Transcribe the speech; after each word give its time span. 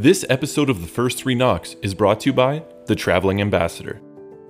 This 0.00 0.24
episode 0.30 0.70
of 0.70 0.80
The 0.80 0.86
First 0.86 1.18
Three 1.18 1.34
Knocks 1.34 1.76
is 1.82 1.92
brought 1.92 2.20
to 2.20 2.30
you 2.30 2.32
by 2.32 2.62
The 2.86 2.96
Traveling 2.96 3.42
Ambassador. 3.42 4.00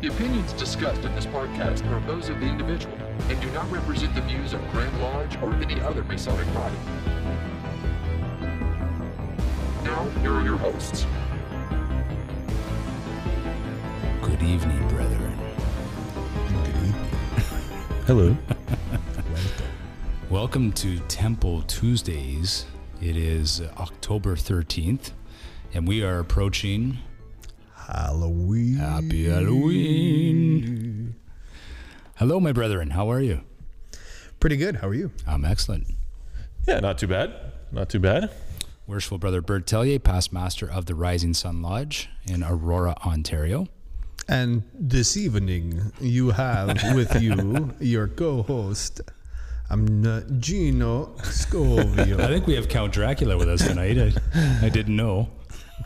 The 0.01 0.09
opinions 0.09 0.53
discussed 0.53 1.03
in 1.03 1.15
this 1.15 1.25
podcast 1.25 1.83
are 1.91 1.99
those 2.05 2.29
of 2.29 2.39
the 2.39 2.45
individual 2.45 2.95
and 3.27 3.41
do 3.41 3.49
not 3.53 3.71
represent 3.71 4.13
the 4.13 4.21
views 4.21 4.53
of 4.53 4.61
Grand 4.69 5.01
Lodge 5.01 5.35
or 5.37 5.51
any 5.55 5.81
other 5.81 6.03
Masonic 6.03 6.45
body. 6.53 6.75
Now, 9.83 10.07
here 10.21 10.33
are 10.33 10.43
your 10.43 10.57
hosts. 10.57 11.07
Good 14.21 14.43
evening, 14.43 14.87
brethren. 14.89 15.39
Good 16.49 16.67
evening. 16.67 16.93
Hello. 18.05 18.37
Welcome 20.29 20.71
to 20.73 20.97
Temple 21.01 21.61
Tuesdays. 21.63 22.65
It 22.99 23.15
is 23.15 23.61
October 23.77 24.35
13th, 24.35 25.11
and 25.73 25.87
we 25.87 26.03
are 26.03 26.17
approaching 26.17 26.97
Halloween. 27.75 28.77
Happy 28.77 29.25
Halloween. 29.25 31.15
Hello, 32.15 32.39
my 32.39 32.51
brethren. 32.51 32.89
How 32.89 33.11
are 33.11 33.21
you? 33.21 33.41
Pretty 34.39 34.57
good. 34.57 34.77
How 34.77 34.87
are 34.87 34.95
you? 34.95 35.11
I'm 35.27 35.45
excellent. 35.45 35.87
Yeah, 36.67 36.79
not 36.79 36.97
too 36.97 37.07
bad. 37.07 37.31
Not 37.71 37.89
too 37.89 37.99
bad. 37.99 38.31
Worshipful 38.87 39.19
Brother 39.19 39.41
Bert 39.41 39.67
Tellier, 39.67 40.03
past 40.03 40.33
master 40.33 40.69
of 40.69 40.87
the 40.87 40.95
Rising 40.95 41.35
Sun 41.35 41.61
Lodge 41.61 42.09
in 42.27 42.43
Aurora, 42.43 42.95
Ontario. 43.05 43.67
And 44.27 44.63
this 44.73 45.15
evening, 45.15 45.91
you 46.01 46.31
have 46.31 46.81
with 46.95 47.21
you 47.21 47.75
your 47.79 48.07
co-host. 48.07 49.01
I'm 49.69 50.01
not 50.01 50.23
Gino 50.39 51.07
Scovio. 51.23 52.19
I 52.19 52.27
think 52.27 52.45
we 52.47 52.53
have 52.55 52.69
Count 52.69 52.93
Dracula 52.93 53.37
with 53.37 53.49
us 53.49 53.65
tonight. 53.67 53.97
I, 53.97 54.11
I 54.65 54.69
didn't 54.69 54.95
know. 54.95 55.29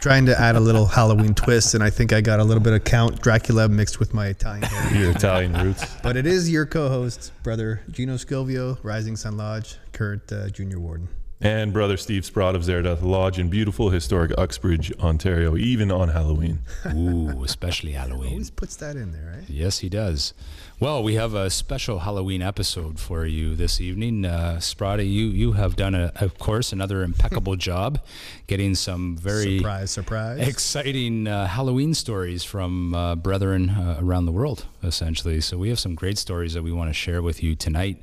trying 0.02 0.26
to 0.26 0.40
add 0.40 0.56
a 0.56 0.60
little 0.60 0.86
Halloween 0.86 1.34
twist, 1.34 1.74
and 1.76 1.84
I 1.84 1.90
think 1.90 2.12
I 2.12 2.22
got 2.22 2.40
a 2.40 2.44
little 2.44 2.62
bit 2.62 2.74
of 2.74 2.84
Count 2.84 3.22
Dracula 3.22 3.70
mixed 3.70 4.00
with 4.00 4.14
my 4.14 4.28
Italian. 4.28 4.68
Your 4.94 5.12
Italian 5.12 5.54
roots. 5.54 5.86
but 6.04 6.18
it 6.18 6.28
is 6.28 6.50
your 6.50 6.66
co-host, 6.66 7.32
brother 7.44 7.82
Gino 7.90 8.16
Scovio, 8.16 8.78
Rising 8.84 9.16
Sun 9.16 9.38
Lodge, 9.38 9.78
current 9.94 10.30
uh, 10.32 10.50
junior 10.50 10.80
warden. 10.80 11.08
And 11.42 11.72
brother 11.72 11.96
Steve 11.96 12.26
Sprott 12.26 12.54
of 12.54 12.64
Zeredatha 12.64 13.02
Lodge 13.02 13.40
in 13.40 13.50
beautiful 13.50 13.92
historic 13.92 14.34
Uxbridge, 14.38 14.92
Ontario, 15.00 15.56
even 15.56 15.90
on 15.90 16.10
Halloween. 16.10 16.60
Ooh, 16.94 17.46
especially 17.46 17.94
Halloween. 17.94 18.28
He 18.28 18.34
always 18.34 18.52
puts 18.52 18.76
that 18.76 18.98
in 18.98 19.14
there, 19.14 19.36
right? 19.38 19.50
Yes, 19.50 19.80
he 19.80 19.88
does. 19.88 20.34
Well, 20.82 21.04
we 21.04 21.16
have 21.16 21.34
a 21.34 21.50
special 21.50 22.00
Halloween 22.00 22.42
episode 22.42 23.00
for 23.02 23.26
you 23.26 23.54
this 23.54 23.82
evening. 23.82 24.24
Uh, 24.24 24.60
Sprotty, 24.62 25.12
you, 25.12 25.26
you 25.26 25.52
have 25.54 25.76
done, 25.76 25.94
a, 25.94 26.14
of 26.16 26.40
course, 26.40 26.72
another 26.72 27.04
impeccable 27.10 27.58
job 27.58 28.00
getting 28.48 28.76
some 28.76 29.18
very 29.18 29.58
Surprise, 29.58 29.92
surprise. 29.92 30.48
exciting 30.48 31.28
uh, 31.28 31.48
Halloween 31.48 31.94
stories 31.94 32.46
from 32.46 32.96
uh, 32.96 33.16
brethren 33.16 33.72
uh, 33.72 33.98
around 34.00 34.26
the 34.26 34.32
world, 34.32 34.68
essentially. 34.82 35.42
So 35.42 35.58
we 35.58 35.68
have 35.68 35.80
some 35.80 35.96
great 35.96 36.18
stories 36.18 36.54
that 36.54 36.64
we 36.64 36.72
want 36.72 36.90
to 36.90 36.94
share 36.94 37.22
with 37.22 37.44
you 37.44 37.56
tonight. 37.56 38.02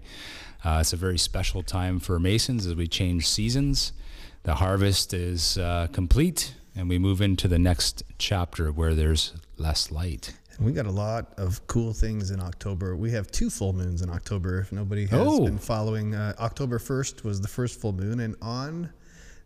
Uh, 0.62 0.78
it's 0.82 0.92
a 0.92 0.96
very 0.96 1.16
special 1.18 1.62
time 1.62 1.98
for 1.98 2.18
Masons 2.20 2.66
as 2.66 2.74
we 2.74 2.86
change 2.86 3.26
seasons. 3.26 3.94
The 4.42 4.56
harvest 4.56 5.14
is 5.14 5.56
uh, 5.56 5.86
complete, 5.94 6.54
and 6.74 6.90
we 6.90 6.98
move 6.98 7.22
into 7.22 7.48
the 7.48 7.58
next 7.58 8.02
chapter 8.18 8.70
where 8.70 8.94
there's 8.94 9.32
less 9.56 9.90
light. 9.90 10.34
We 10.58 10.72
got 10.72 10.86
a 10.86 10.90
lot 10.90 11.34
of 11.36 11.66
cool 11.66 11.92
things 11.92 12.30
in 12.30 12.40
October. 12.40 12.96
We 12.96 13.10
have 13.10 13.30
two 13.30 13.50
full 13.50 13.72
moons 13.74 14.00
in 14.00 14.08
October. 14.08 14.58
If 14.60 14.72
nobody 14.72 15.06
has 15.06 15.20
Oh. 15.20 15.44
been 15.44 15.58
following, 15.58 16.14
uh, 16.14 16.32
October 16.38 16.78
1st 16.78 17.24
was 17.24 17.40
the 17.42 17.48
first 17.48 17.78
full 17.78 17.92
moon, 17.92 18.20
and 18.20 18.36
on 18.40 18.90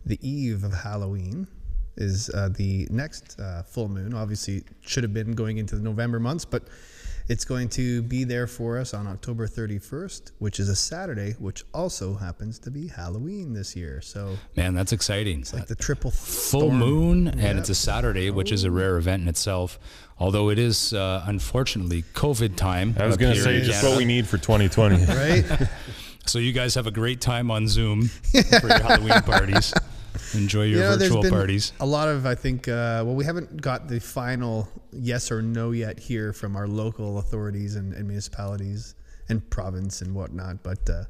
the 0.07 0.19
eve 0.27 0.63
of 0.63 0.73
Halloween 0.73 1.49
is 1.97 2.31
uh, 2.31 2.49
the 2.57 2.87
next 2.91 3.39
uh, 3.41 3.63
full 3.65 3.89
moon. 3.89 4.15
Obviously, 4.15 4.59
it 4.59 4.65
should 4.83 5.03
have 5.03 5.13
been 5.13 5.33
going 5.33 5.59
into 5.59 5.75
the 5.75 5.83
November 5.83 6.21
months, 6.21 6.45
but 6.45 6.69
it's 7.31 7.45
going 7.45 7.69
to 7.69 8.03
be 8.03 8.25
there 8.25 8.47
for 8.49 8.77
us 8.77 8.93
on 8.93 9.07
October 9.07 9.47
31st, 9.47 10.33
which 10.41 10.59
is 10.59 10.69
a 10.69 10.75
Saturday, 10.75 11.33
which 11.39 11.65
also 11.73 12.15
happens 12.15 12.59
to 12.59 12.71
be 12.73 12.89
Halloween 12.89 13.53
this 13.55 13.77
year. 13.77 14.01
So 14.01 14.37
Man, 14.57 14.75
that's 14.75 14.93
exciting. 14.93 15.41
It's 15.41 15.55
like 15.55 15.67
the 15.69 15.77
triple 15.77 16.11
full 16.11 16.61
storm. 16.63 16.77
moon 16.79 17.29
and 17.29 17.41
Yep. 17.41 17.57
it's 17.59 17.69
a 17.69 17.75
Saturday, 17.77 18.31
which 18.31 18.51
is 18.51 18.65
a 18.65 18.71
rare 18.71 18.97
event 18.99 19.23
in 19.23 19.29
itself. 19.29 19.79
Although 20.19 20.51
it 20.51 20.59
is 20.59 20.93
uh, 20.93 21.23
unfortunately 21.27 22.03
COVID 22.15 22.57
time. 22.57 22.97
I 22.99 23.07
was 23.07 23.17
going 23.17 23.35
to 23.35 23.41
say 23.41 23.59
in 23.59 23.65
just 23.65 23.81
Canada. 23.81 23.91
what 23.91 23.99
we 23.99 24.05
need 24.05 24.27
for 24.27 24.37
2020. 24.37 25.05
right? 25.07 25.69
So 26.27 26.39
you 26.39 26.53
guys 26.53 26.75
have 26.75 26.87
a 26.87 26.91
great 26.93 27.21
time 27.23 27.51
on 27.51 27.67
Zoom 27.67 28.07
for 28.61 28.69
your 28.69 28.79
Halloween 28.79 29.23
parties. 29.23 29.73
Enjoy 30.35 30.63
your 30.65 30.79
You 30.79 30.85
know, 30.91 30.97
virtual 30.97 31.23
been 31.23 31.31
parties. 31.33 31.73
A 31.81 31.87
lot 31.87 32.09
of, 32.09 32.27
I 32.27 32.35
think, 32.35 32.69
uh, 32.69 33.03
well, 33.05 33.15
we 33.15 33.25
haven't 33.25 33.61
got 33.61 33.89
the 33.89 33.99
final 34.01 34.69
yes 34.93 35.31
or 35.31 35.43
no 35.43 35.71
yet 35.73 35.99
here 35.99 36.33
from 36.33 36.57
our 36.57 36.69
local 36.69 37.19
authorities 37.19 37.77
and, 37.77 37.93
and 37.95 38.07
municipalities 38.07 38.95
and 39.29 39.49
province 39.51 40.03
and 40.03 40.15
whatnot. 40.15 40.63
But 40.63 40.89
uh, 40.91 41.05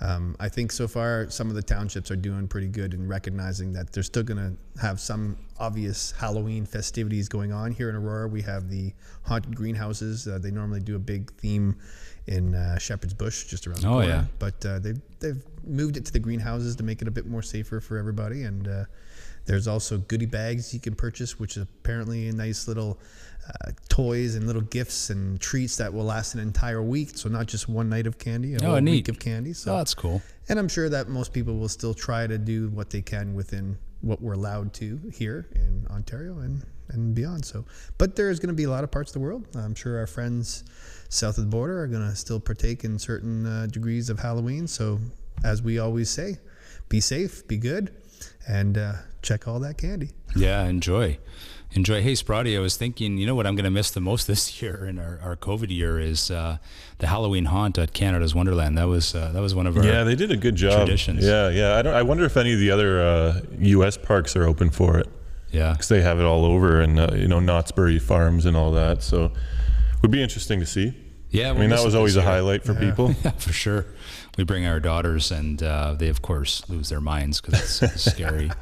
um, 0.00 0.36
I 0.40 0.48
think 0.48 0.72
so 0.72 0.88
far 0.88 1.30
some 1.30 1.48
of 1.48 1.54
the 1.54 1.62
townships 1.62 2.10
are 2.10 2.16
doing 2.16 2.48
pretty 2.48 2.68
good 2.68 2.94
in 2.94 3.06
recognizing 3.08 3.72
that 3.74 3.92
they're 3.92 4.02
still 4.02 4.22
going 4.24 4.38
to 4.38 4.80
have 4.80 5.00
some 5.00 5.36
obvious 5.58 6.10
Halloween 6.12 6.66
festivities 6.66 7.28
going 7.28 7.52
on 7.52 7.70
here 7.72 7.88
in 7.88 7.94
Aurora. 7.96 8.28
We 8.28 8.42
have 8.42 8.68
the 8.68 8.92
haunted 9.22 9.54
greenhouses. 9.56 10.26
Uh, 10.26 10.38
they 10.38 10.50
normally 10.50 10.80
do 10.80 10.96
a 10.96 10.98
big 10.98 11.32
theme 11.34 11.76
in 12.26 12.54
uh, 12.54 12.78
Sheppard's 12.78 13.14
Bush, 13.14 13.44
just 13.44 13.66
around 13.66 13.80
the 13.82 13.86
Oh, 13.88 13.92
corner. 13.92 14.08
yeah. 14.08 14.24
But 14.38 14.64
uh, 14.66 14.78
they've 14.80 15.00
they've 15.20 15.42
moved 15.66 15.96
it 15.96 16.04
to 16.06 16.12
the 16.12 16.18
greenhouses 16.18 16.76
to 16.76 16.82
make 16.82 17.02
it 17.02 17.08
a 17.08 17.10
bit 17.10 17.26
more 17.26 17.42
safer 17.42 17.80
for 17.80 17.96
everybody. 17.98 18.42
And 18.44 18.66
uh, 18.68 18.84
there's 19.46 19.68
also 19.68 19.98
goodie 19.98 20.26
bags 20.26 20.72
you 20.72 20.80
can 20.80 20.94
purchase, 20.94 21.38
which 21.38 21.56
is 21.56 21.62
apparently 21.64 22.28
a 22.28 22.32
nice 22.32 22.66
little 22.68 22.98
uh, 23.48 23.72
toys 23.88 24.34
and 24.36 24.46
little 24.46 24.62
gifts 24.62 25.10
and 25.10 25.38
treats 25.40 25.76
that 25.76 25.92
will 25.92 26.04
last 26.04 26.34
an 26.34 26.40
entire 26.40 26.82
week. 26.82 27.10
So 27.16 27.28
not 27.28 27.46
just 27.46 27.68
one 27.68 27.88
night 27.88 28.06
of 28.06 28.18
candy, 28.18 28.54
a 28.54 28.58
Oh, 28.62 28.70
whole 28.72 28.80
neat. 28.80 28.92
week 28.92 29.08
of 29.08 29.18
candy. 29.18 29.52
So 29.52 29.74
Oh, 29.74 29.78
that's 29.78 29.94
cool. 29.94 30.22
and 30.48 30.58
I'm 30.58 30.68
sure 30.68 30.88
that 30.88 31.08
most 31.08 31.32
people 31.32 31.58
will 31.58 31.68
still 31.68 31.92
try 31.94 32.26
to 32.26 32.38
do 32.38 32.68
what 32.70 32.90
they 32.90 33.02
can 33.02 33.34
within 33.34 33.76
what 34.00 34.20
we're 34.22 34.32
allowed 34.34 34.72
to 34.74 35.00
here 35.14 35.46
in 35.54 35.86
Ontario 35.90 36.38
and, 36.40 36.62
and 36.90 37.14
beyond. 37.14 37.44
So, 37.44 37.64
but 37.98 38.16
there's 38.16 38.38
going 38.38 38.48
to 38.48 38.54
be 38.54 38.64
a 38.64 38.70
lot 38.70 38.84
of 38.84 38.90
parts 38.90 39.10
of 39.10 39.14
the 39.14 39.20
world. 39.20 39.46
I'm 39.56 39.74
sure 39.74 39.98
our 39.98 40.06
friends 40.06 40.64
south 41.08 41.38
of 41.38 41.44
the 41.44 41.50
border 41.50 41.82
are 41.82 41.86
going 41.86 42.06
to 42.08 42.14
still 42.16 42.40
partake 42.40 42.84
in 42.84 42.98
certain 42.98 43.46
uh, 43.46 43.66
degrees 43.70 44.10
of 44.10 44.18
Halloween. 44.18 44.66
So, 44.66 45.00
as 45.42 45.62
we 45.62 45.78
always 45.78 46.10
say, 46.10 46.38
be 46.88 47.00
safe, 47.00 47.46
be 47.48 47.56
good, 47.56 47.94
and 48.46 48.78
uh, 48.78 48.92
check 49.22 49.48
all 49.48 49.58
that 49.60 49.78
candy. 49.78 50.10
Yeah, 50.36 50.64
enjoy. 50.64 51.18
Enjoy. 51.72 52.02
Hey, 52.02 52.12
Sprotty, 52.12 52.56
I 52.56 52.60
was 52.60 52.76
thinking, 52.76 53.18
you 53.18 53.26
know 53.26 53.34
what 53.34 53.48
I'm 53.48 53.56
going 53.56 53.64
to 53.64 53.70
miss 53.70 53.90
the 53.90 54.00
most 54.00 54.26
this 54.28 54.62
year 54.62 54.86
in 54.86 54.98
our, 54.98 55.18
our 55.22 55.36
COVID 55.36 55.70
year 55.70 55.98
is 55.98 56.30
uh, 56.30 56.58
the 56.98 57.08
Halloween 57.08 57.46
haunt 57.46 57.78
at 57.78 57.92
Canada's 57.92 58.34
Wonderland. 58.34 58.78
That 58.78 58.88
was 58.88 59.14
uh, 59.14 59.32
that 59.32 59.40
was 59.40 59.54
one 59.54 59.66
of 59.66 59.76
our 59.76 59.84
yeah, 59.84 60.04
they 60.04 60.14
did 60.14 60.30
a 60.30 60.36
good 60.36 60.54
job. 60.54 60.78
Traditions. 60.78 61.24
Yeah, 61.24 61.48
yeah. 61.48 61.76
I 61.76 61.82
don't. 61.82 61.94
I 61.94 62.02
wonder 62.02 62.24
if 62.24 62.36
any 62.36 62.52
of 62.52 62.60
the 62.60 62.70
other 62.70 63.00
uh, 63.00 63.40
U.S. 63.58 63.96
parks 63.96 64.36
are 64.36 64.44
open 64.44 64.70
for 64.70 64.98
it 64.98 65.08
yeah. 65.54 65.72
because 65.72 65.88
they 65.88 66.02
have 66.02 66.18
it 66.18 66.24
all 66.24 66.44
over, 66.44 66.80
and 66.80 66.98
uh, 66.98 67.08
you 67.14 67.28
know 67.28 67.40
Knott's 67.40 67.72
Berry 67.72 67.98
Farms 67.98 68.44
and 68.44 68.56
all 68.56 68.72
that. 68.72 69.02
So, 69.02 69.32
would 70.02 70.10
be 70.10 70.22
interesting 70.22 70.60
to 70.60 70.66
see. 70.66 70.94
Yeah, 71.30 71.50
I 71.50 71.54
mean, 71.54 71.70
that 71.70 71.84
was 71.84 71.96
always 71.96 72.14
a 72.14 72.22
highlight 72.22 72.62
for 72.64 72.74
people. 72.74 73.14
Yeah, 73.24 73.30
for 73.32 73.52
sure. 73.52 73.86
We 74.36 74.44
bring 74.44 74.66
our 74.66 74.80
daughters, 74.80 75.30
and 75.30 75.62
uh, 75.62 75.94
they 75.94 76.08
of 76.08 76.22
course 76.22 76.68
lose 76.68 76.88
their 76.88 77.00
minds 77.00 77.40
because 77.40 77.82
it's 77.82 78.02
scary. 78.12 78.50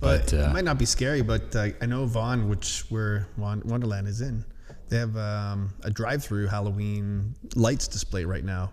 But 0.00 0.26
But, 0.26 0.34
uh, 0.34 0.36
it 0.50 0.52
might 0.52 0.64
not 0.64 0.76
be 0.78 0.84
scary, 0.84 1.22
but 1.22 1.54
uh, 1.56 1.68
I 1.80 1.86
know 1.86 2.04
Vaughan, 2.04 2.48
which 2.48 2.84
where 2.90 3.26
Wonderland 3.38 4.06
is 4.06 4.20
in, 4.20 4.44
they 4.90 4.98
have 4.98 5.16
um, 5.16 5.72
a 5.82 5.90
drive-through 5.90 6.48
Halloween 6.48 7.34
lights 7.54 7.88
display 7.88 8.26
right 8.26 8.44
now. 8.44 8.72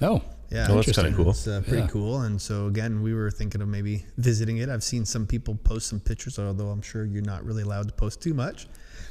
Oh, 0.00 0.22
Yeah, 0.50 0.66
Oh, 0.70 0.76
that's 0.82 0.90
kinda 0.90 1.12
cool. 1.12 1.30
It's 1.30 1.46
uh, 1.46 1.60
pretty 1.68 1.82
Yeah. 1.82 1.88
cool. 1.88 2.22
And 2.22 2.40
so 2.40 2.66
again, 2.66 3.00
we 3.00 3.14
were 3.14 3.30
thinking 3.30 3.60
of 3.62 3.68
maybe 3.68 4.04
visiting 4.18 4.56
it. 4.58 4.68
I've 4.68 4.82
seen 4.82 5.04
some 5.04 5.24
people 5.24 5.54
post 5.62 5.86
some 5.86 6.00
pictures, 6.00 6.38
although 6.38 6.68
I'm 6.70 6.82
sure 6.82 7.04
you're 7.04 7.22
not 7.22 7.44
really 7.44 7.62
allowed 7.62 7.86
to 7.86 7.94
post 7.94 8.20
too 8.20 8.34
much. 8.34 8.66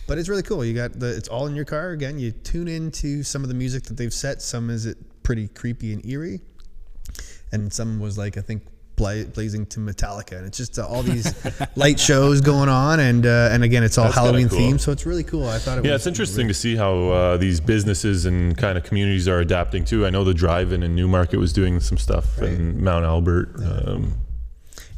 But 0.07 0.17
it's 0.17 0.27
really 0.27 0.43
cool. 0.43 0.65
You 0.65 0.73
got 0.73 0.99
the 0.99 1.15
it's 1.15 1.29
all 1.29 1.47
in 1.47 1.55
your 1.55 1.63
car. 1.65 1.91
Again, 1.91 2.19
you 2.19 2.31
tune 2.31 2.67
into 2.67 3.23
some 3.23 3.43
of 3.43 3.47
the 3.47 3.55
music 3.55 3.83
that 3.83 3.95
they've 3.95 4.13
set. 4.13 4.41
Some 4.41 4.69
is 4.69 4.85
it 4.85 4.97
pretty 5.23 5.47
creepy 5.47 5.93
and 5.93 6.05
eerie, 6.05 6.41
and 7.51 7.71
some 7.71 7.99
was 7.99 8.17
like 8.17 8.37
I 8.37 8.41
think 8.41 8.63
blazing 8.95 9.65
to 9.65 9.79
Metallica. 9.79 10.37
And 10.37 10.45
it's 10.45 10.57
just 10.57 10.77
uh, 10.77 10.85
all 10.85 11.01
these 11.01 11.33
light 11.75 11.99
shows 11.99 12.39
going 12.39 12.69
on, 12.69 12.99
and 12.99 13.25
uh, 13.25 13.49
and 13.51 13.63
again, 13.63 13.83
it's 13.83 13.97
all 13.97 14.05
That's 14.05 14.15
Halloween 14.17 14.47
cool. 14.49 14.59
themed, 14.59 14.79
so 14.79 14.91
it's 14.91 15.05
really 15.07 15.23
cool. 15.23 15.47
I 15.47 15.57
thought 15.57 15.79
it 15.79 15.85
Yeah, 15.85 15.93
was 15.93 16.01
it's 16.01 16.07
interesting 16.07 16.47
to 16.47 16.53
see 16.53 16.75
how 16.75 16.93
uh, 17.09 17.37
these 17.37 17.59
businesses 17.59 18.25
and 18.25 18.55
kind 18.57 18.77
of 18.77 18.83
communities 18.83 19.27
are 19.27 19.39
adapting 19.39 19.85
too. 19.85 20.05
I 20.05 20.11
know 20.11 20.23
the 20.23 20.33
drive-in 20.35 20.83
in 20.83 20.95
Newmarket 20.95 21.39
was 21.39 21.51
doing 21.51 21.79
some 21.79 21.97
stuff 21.97 22.39
in 22.41 22.83
Mount 22.83 23.05
Albert. 23.05 23.55
Um, 23.63 24.13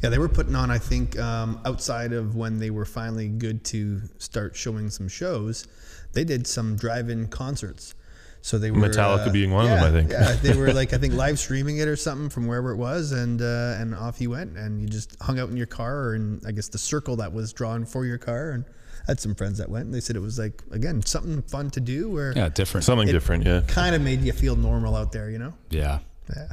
Yeah, 0.02 0.10
they 0.10 0.18
were 0.18 0.28
putting 0.28 0.54
on, 0.54 0.70
I 0.70 0.76
think, 0.78 1.18
um, 1.18 1.58
outside 1.64 2.12
of 2.12 2.36
when 2.36 2.58
they 2.58 2.68
were 2.70 2.84
finally 2.84 3.28
good 3.28 3.64
to 3.66 4.02
start 4.18 4.54
showing 4.54 4.90
some 4.90 5.08
shows, 5.08 5.66
they 6.12 6.24
did 6.24 6.46
some 6.46 6.76
drive-in 6.76 7.28
concerts. 7.28 7.94
So 8.44 8.58
they 8.58 8.70
were 8.70 8.76
Metallica 8.76 9.28
uh, 9.28 9.32
being 9.32 9.52
one 9.52 9.64
of 9.64 9.70
them, 9.70 9.82
I 9.82 9.90
think. 9.90 10.10
Yeah, 10.10 10.34
they 10.34 10.54
were 10.54 10.70
like 10.74 10.92
I 10.92 10.98
think 11.02 11.14
live 11.14 11.38
streaming 11.38 11.78
it 11.78 11.88
or 11.88 11.96
something 11.96 12.28
from 12.28 12.46
wherever 12.46 12.72
it 12.72 12.76
was, 12.76 13.10
and 13.12 13.40
uh, 13.40 13.78
and 13.80 13.94
off 13.94 14.20
you 14.20 14.28
went, 14.28 14.58
and 14.58 14.82
you 14.82 14.86
just 14.86 15.16
hung 15.22 15.38
out 15.38 15.48
in 15.48 15.56
your 15.56 15.64
car 15.64 16.00
or 16.00 16.14
in 16.14 16.42
I 16.46 16.52
guess 16.52 16.68
the 16.68 16.76
circle 16.76 17.16
that 17.16 17.32
was 17.32 17.54
drawn 17.54 17.86
for 17.86 18.04
your 18.04 18.18
car, 18.18 18.50
and 18.50 18.66
I 18.66 19.12
had 19.12 19.18
some 19.18 19.34
friends 19.34 19.56
that 19.56 19.70
went, 19.70 19.86
and 19.86 19.94
they 19.94 20.00
said 20.00 20.14
it 20.14 20.20
was 20.20 20.38
like 20.38 20.62
again 20.72 21.00
something 21.00 21.40
fun 21.40 21.70
to 21.70 21.80
do, 21.80 22.10
where 22.10 22.34
yeah, 22.36 22.50
different. 22.50 22.84
something 22.84 23.08
different, 23.08 23.46
yeah. 23.46 23.62
kind 23.66 23.94
of 23.96 24.02
made 24.02 24.20
you 24.20 24.32
feel 24.34 24.56
normal 24.56 24.94
out 24.94 25.10
there, 25.10 25.30
you 25.30 25.38
know? 25.38 25.54
yeah. 25.70 26.00
Yeah. 26.28 26.48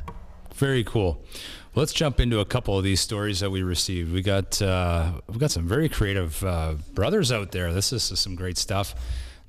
Very 0.54 0.86
cool. 0.86 1.22
Let's 1.76 1.92
jump 1.92 2.22
into 2.22 2.40
a 2.40 2.46
couple 2.46 2.78
of 2.78 2.86
these 2.86 3.02
stories 3.02 3.42
that 3.42 3.50
we 3.50 3.64
received. 3.64 4.14
We 4.14 4.22
got 4.22 4.62
uh, 4.62 5.20
we've 5.28 5.40
got 5.40 5.52
some 5.52 5.68
very 5.68 5.90
creative 5.90 6.42
uh, 6.42 6.76
brothers 6.94 7.34
out 7.34 7.52
there. 7.52 7.74
This 7.74 7.92
is 7.92 8.04
some 8.18 8.36
great 8.36 8.58
stuff. 8.58 8.96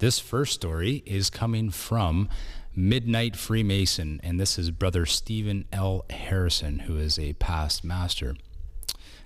This 0.02 0.18
first 0.18 0.54
story 0.54 1.04
is 1.06 1.30
coming 1.30 1.70
from 1.70 2.28
Midnight 2.74 3.36
Freemason, 3.36 4.20
and 4.24 4.40
this 4.40 4.58
is 4.58 4.72
Brother 4.72 5.06
Stephen 5.06 5.64
L. 5.72 6.04
Harrison, 6.10 6.80
who 6.80 6.96
is 6.96 7.20
a 7.20 7.34
past 7.34 7.84
master. 7.84 8.34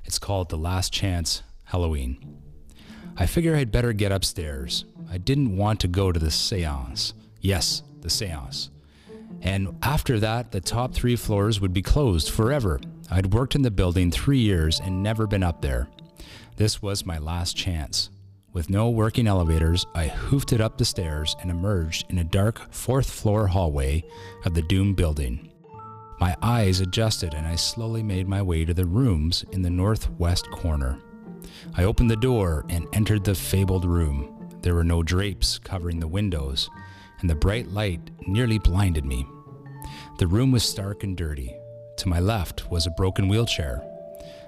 It's 0.04 0.18
called 0.18 0.50
The 0.50 0.58
Last 0.58 0.92
Chance 0.92 1.42
Halloween. 1.64 2.42
I 3.16 3.24
figure 3.24 3.56
I'd 3.56 3.72
better 3.72 3.94
get 3.94 4.12
upstairs. 4.12 4.84
I 5.10 5.16
didn't 5.16 5.56
want 5.56 5.80
to 5.80 5.88
go 5.88 6.12
to 6.12 6.20
the 6.20 6.30
seance. 6.30 7.14
Yes, 7.40 7.82
the 8.02 8.10
seance. 8.10 8.68
And 9.40 9.78
after 9.80 10.20
that, 10.20 10.52
the 10.52 10.60
top 10.60 10.92
three 10.92 11.16
floors 11.16 11.58
would 11.58 11.72
be 11.72 11.80
closed 11.80 12.28
forever. 12.28 12.80
I'd 13.10 13.32
worked 13.32 13.54
in 13.54 13.62
the 13.62 13.70
building 13.70 14.10
three 14.10 14.40
years 14.40 14.78
and 14.78 15.02
never 15.02 15.26
been 15.26 15.42
up 15.42 15.62
there. 15.62 15.88
This 16.56 16.82
was 16.82 17.06
my 17.06 17.16
last 17.16 17.56
chance. 17.56 18.10
With 18.56 18.70
no 18.70 18.88
working 18.88 19.26
elevators, 19.26 19.84
I 19.94 20.06
hoofed 20.06 20.54
it 20.54 20.62
up 20.62 20.78
the 20.78 20.86
stairs 20.86 21.36
and 21.42 21.50
emerged 21.50 22.06
in 22.08 22.16
a 22.16 22.24
dark 22.24 22.72
fourth 22.72 23.10
floor 23.10 23.46
hallway 23.46 24.02
of 24.46 24.54
the 24.54 24.62
doomed 24.62 24.96
building. 24.96 25.52
My 26.20 26.34
eyes 26.40 26.80
adjusted 26.80 27.34
and 27.34 27.46
I 27.46 27.56
slowly 27.56 28.02
made 28.02 28.26
my 28.26 28.40
way 28.40 28.64
to 28.64 28.72
the 28.72 28.86
rooms 28.86 29.44
in 29.52 29.60
the 29.60 29.68
northwest 29.68 30.50
corner. 30.50 30.98
I 31.74 31.84
opened 31.84 32.10
the 32.10 32.16
door 32.16 32.64
and 32.70 32.86
entered 32.94 33.24
the 33.24 33.34
fabled 33.34 33.84
room. 33.84 34.48
There 34.62 34.74
were 34.74 34.84
no 34.84 35.02
drapes 35.02 35.58
covering 35.58 36.00
the 36.00 36.08
windows, 36.08 36.70
and 37.20 37.28
the 37.28 37.34
bright 37.34 37.68
light 37.68 38.10
nearly 38.26 38.58
blinded 38.58 39.04
me. 39.04 39.26
The 40.18 40.28
room 40.28 40.50
was 40.50 40.64
stark 40.64 41.04
and 41.04 41.14
dirty. 41.14 41.54
To 41.98 42.08
my 42.08 42.20
left 42.20 42.70
was 42.70 42.86
a 42.86 42.90
broken 42.96 43.28
wheelchair. 43.28 43.82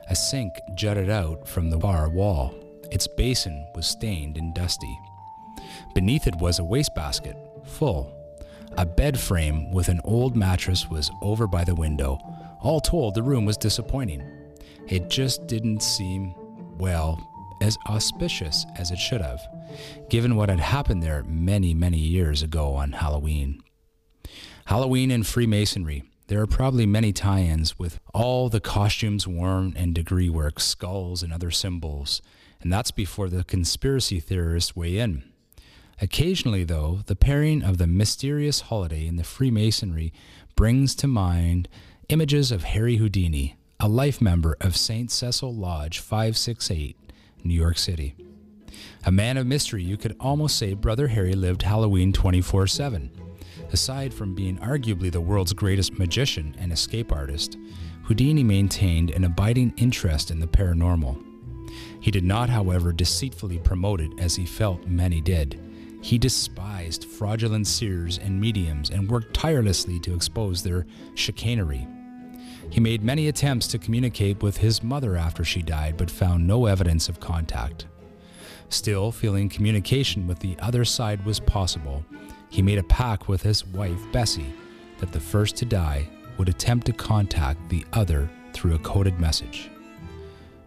A 0.08 0.16
sink 0.16 0.54
jutted 0.76 1.10
out 1.10 1.46
from 1.46 1.68
the 1.68 1.76
bar 1.76 2.08
wall. 2.08 2.54
Its 2.90 3.06
basin 3.06 3.66
was 3.74 3.86
stained 3.86 4.36
and 4.36 4.54
dusty. 4.54 4.98
Beneath 5.94 6.26
it 6.26 6.36
was 6.36 6.58
a 6.58 6.64
wastebasket, 6.64 7.36
full. 7.64 8.14
A 8.76 8.86
bed 8.86 9.18
frame 9.18 9.72
with 9.72 9.88
an 9.88 10.00
old 10.04 10.36
mattress 10.36 10.88
was 10.88 11.10
over 11.22 11.46
by 11.46 11.64
the 11.64 11.74
window. 11.74 12.18
All 12.60 12.80
told, 12.80 13.14
the 13.14 13.22
room 13.22 13.44
was 13.44 13.56
disappointing. 13.56 14.22
It 14.88 15.10
just 15.10 15.46
didn't 15.46 15.82
seem, 15.82 16.34
well, 16.78 17.18
as 17.60 17.78
auspicious 17.88 18.64
as 18.76 18.90
it 18.90 18.98
should 18.98 19.20
have, 19.20 19.40
given 20.08 20.36
what 20.36 20.48
had 20.48 20.60
happened 20.60 21.02
there 21.02 21.24
many, 21.24 21.74
many 21.74 21.98
years 21.98 22.42
ago 22.42 22.74
on 22.74 22.92
Halloween. 22.92 23.62
Halloween 24.66 25.10
and 25.10 25.26
Freemasonry. 25.26 26.04
There 26.28 26.42
are 26.42 26.46
probably 26.46 26.84
many 26.84 27.12
tie 27.12 27.40
ins 27.40 27.78
with 27.78 27.98
all 28.12 28.48
the 28.48 28.60
costumes 28.60 29.26
worn 29.26 29.72
and 29.76 29.94
degree 29.94 30.28
work, 30.28 30.60
skulls, 30.60 31.22
and 31.22 31.32
other 31.32 31.50
symbols, 31.50 32.20
and 32.60 32.72
that's 32.72 32.90
before 32.90 33.28
the 33.28 33.44
conspiracy 33.44 34.20
theorists 34.20 34.74
weigh 34.74 34.98
in. 34.98 35.24
Occasionally, 36.00 36.64
though, 36.64 37.00
the 37.06 37.16
pairing 37.16 37.62
of 37.62 37.78
the 37.78 37.86
mysterious 37.86 38.62
holiday 38.62 39.06
and 39.06 39.18
the 39.18 39.24
Freemasonry 39.24 40.12
brings 40.54 40.94
to 40.96 41.08
mind 41.08 41.68
images 42.08 42.52
of 42.52 42.64
Harry 42.64 42.96
Houdini, 42.96 43.56
a 43.80 43.88
life 43.88 44.20
member 44.20 44.56
of 44.60 44.76
St. 44.76 45.10
Cecile 45.10 45.54
Lodge 45.54 45.98
568, 45.98 46.96
New 47.44 47.54
York 47.54 47.78
City. 47.78 48.14
A 49.04 49.12
man 49.12 49.36
of 49.36 49.46
mystery, 49.46 49.82
you 49.82 49.96
could 49.96 50.16
almost 50.20 50.56
say 50.56 50.74
Brother 50.74 51.08
Harry 51.08 51.34
lived 51.34 51.62
Halloween 51.62 52.12
24 52.12 52.66
7. 52.66 53.10
Aside 53.72 54.14
from 54.14 54.34
being 54.34 54.58
arguably 54.58 55.10
the 55.10 55.20
world's 55.20 55.52
greatest 55.52 55.98
magician 55.98 56.54
and 56.58 56.72
escape 56.72 57.12
artist, 57.12 57.58
Houdini 58.04 58.42
maintained 58.42 59.10
an 59.10 59.24
abiding 59.24 59.74
interest 59.76 60.30
in 60.30 60.40
the 60.40 60.46
paranormal. 60.46 61.27
He 62.00 62.10
did 62.10 62.24
not, 62.24 62.48
however, 62.48 62.92
deceitfully 62.92 63.58
promote 63.58 64.00
it 64.00 64.12
as 64.18 64.36
he 64.36 64.46
felt 64.46 64.86
many 64.86 65.20
did. 65.20 65.60
He 66.00 66.18
despised 66.18 67.04
fraudulent 67.04 67.66
seers 67.66 68.18
and 68.18 68.40
mediums 68.40 68.90
and 68.90 69.10
worked 69.10 69.34
tirelessly 69.34 69.98
to 70.00 70.14
expose 70.14 70.62
their 70.62 70.86
chicanery. 71.14 71.86
He 72.70 72.80
made 72.80 73.02
many 73.02 73.28
attempts 73.28 73.66
to 73.68 73.78
communicate 73.78 74.42
with 74.42 74.58
his 74.58 74.82
mother 74.82 75.16
after 75.16 75.42
she 75.44 75.62
died, 75.62 75.96
but 75.96 76.10
found 76.10 76.46
no 76.46 76.66
evidence 76.66 77.08
of 77.08 77.20
contact. 77.20 77.86
Still, 78.68 79.10
feeling 79.10 79.48
communication 79.48 80.26
with 80.26 80.38
the 80.40 80.56
other 80.60 80.84
side 80.84 81.24
was 81.24 81.40
possible, 81.40 82.04
he 82.50 82.62
made 82.62 82.78
a 82.78 82.82
pact 82.82 83.28
with 83.28 83.42
his 83.42 83.66
wife, 83.66 84.00
Bessie, 84.12 84.52
that 84.98 85.12
the 85.12 85.20
first 85.20 85.56
to 85.56 85.64
die 85.64 86.08
would 86.36 86.48
attempt 86.48 86.86
to 86.86 86.92
contact 86.92 87.68
the 87.68 87.84
other 87.92 88.28
through 88.52 88.74
a 88.74 88.78
coded 88.78 89.18
message. 89.18 89.70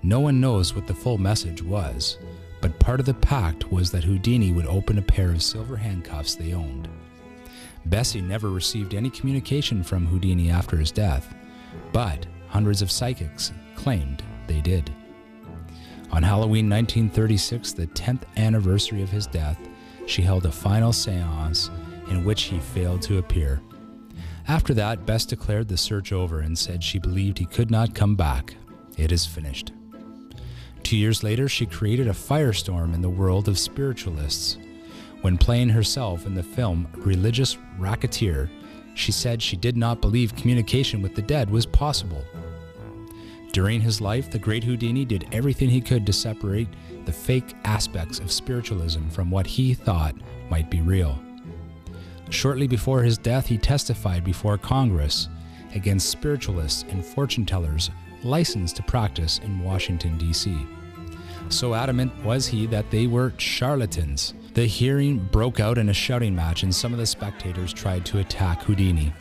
No 0.03 0.19
one 0.19 0.41
knows 0.41 0.73
what 0.73 0.87
the 0.87 0.93
full 0.95 1.17
message 1.19 1.61
was, 1.61 2.17
but 2.59 2.79
part 2.79 2.99
of 2.99 3.05
the 3.05 3.13
pact 3.13 3.71
was 3.71 3.91
that 3.91 4.03
Houdini 4.03 4.51
would 4.51 4.65
open 4.65 4.97
a 4.97 5.01
pair 5.01 5.29
of 5.29 5.43
silver 5.43 5.77
handcuffs 5.77 6.35
they 6.35 6.53
owned. 6.53 6.89
Bessie 7.85 8.21
never 8.21 8.49
received 8.49 8.93
any 8.93 9.09
communication 9.09 9.83
from 9.83 10.07
Houdini 10.07 10.49
after 10.49 10.77
his 10.77 10.91
death, 10.91 11.33
but 11.91 12.25
hundreds 12.47 12.81
of 12.81 12.91
psychics 12.91 13.51
claimed 13.75 14.23
they 14.47 14.61
did. 14.61 14.91
On 16.11 16.23
Halloween 16.23 16.69
1936, 16.69 17.73
the 17.73 17.87
10th 17.87 18.23
anniversary 18.37 19.01
of 19.01 19.09
his 19.09 19.27
death, 19.27 19.57
she 20.07 20.21
held 20.21 20.45
a 20.45 20.51
final 20.51 20.91
seance 20.91 21.69
in 22.09 22.25
which 22.25 22.43
he 22.43 22.59
failed 22.59 23.01
to 23.03 23.19
appear. 23.19 23.61
After 24.47 24.73
that, 24.73 25.05
Bess 25.05 25.25
declared 25.25 25.67
the 25.67 25.77
search 25.77 26.11
over 26.11 26.39
and 26.39 26.57
said 26.57 26.83
she 26.83 26.99
believed 26.99 27.37
he 27.37 27.45
could 27.45 27.71
not 27.71 27.95
come 27.95 28.15
back. 28.15 28.55
It 28.97 29.11
is 29.11 29.25
finished. 29.25 29.71
Two 30.83 30.97
years 30.97 31.23
later, 31.23 31.47
she 31.47 31.65
created 31.65 32.07
a 32.07 32.11
firestorm 32.11 32.93
in 32.93 33.01
the 33.01 33.09
world 33.09 33.47
of 33.47 33.57
spiritualists. 33.57 34.57
When 35.21 35.37
playing 35.37 35.69
herself 35.69 36.25
in 36.25 36.33
the 36.33 36.43
film 36.43 36.87
Religious 36.97 37.57
Racketeer, 37.77 38.49
she 38.95 39.11
said 39.11 39.41
she 39.41 39.55
did 39.55 39.77
not 39.77 40.01
believe 40.01 40.35
communication 40.35 41.01
with 41.01 41.15
the 41.15 41.21
dead 41.21 41.49
was 41.49 41.65
possible. 41.65 42.23
During 43.51 43.81
his 43.81 44.01
life, 44.01 44.31
the 44.31 44.39
great 44.39 44.63
Houdini 44.63 45.05
did 45.05 45.27
everything 45.31 45.69
he 45.69 45.81
could 45.81 46.05
to 46.05 46.13
separate 46.13 46.69
the 47.05 47.11
fake 47.11 47.53
aspects 47.65 48.19
of 48.19 48.31
spiritualism 48.31 49.09
from 49.09 49.29
what 49.29 49.45
he 49.45 49.73
thought 49.73 50.15
might 50.49 50.71
be 50.71 50.81
real. 50.81 51.19
Shortly 52.29 52.65
before 52.65 53.03
his 53.03 53.17
death, 53.17 53.47
he 53.47 53.57
testified 53.57 54.23
before 54.23 54.57
Congress 54.57 55.27
against 55.75 56.09
spiritualists 56.09 56.85
and 56.89 57.05
fortune 57.05 57.45
tellers 57.45 57.91
licensed 58.23 58.75
to 58.77 58.83
practice 58.83 59.39
in 59.39 59.63
Washington, 59.63 60.17
D.C. 60.17 60.65
So 61.49 61.73
adamant 61.73 62.13
was 62.23 62.47
he 62.47 62.65
that 62.67 62.91
they 62.91 63.07
were 63.07 63.33
charlatans. 63.37 64.33
The 64.53 64.65
hearing 64.65 65.17
broke 65.17 65.59
out 65.59 65.77
in 65.77 65.89
a 65.89 65.93
shouting 65.93 66.35
match, 66.35 66.63
and 66.63 66.73
some 66.73 66.93
of 66.93 66.99
the 66.99 67.05
spectators 67.05 67.73
tried 67.73 68.05
to 68.07 68.19
attack 68.19 68.63
Houdini. 68.63 69.13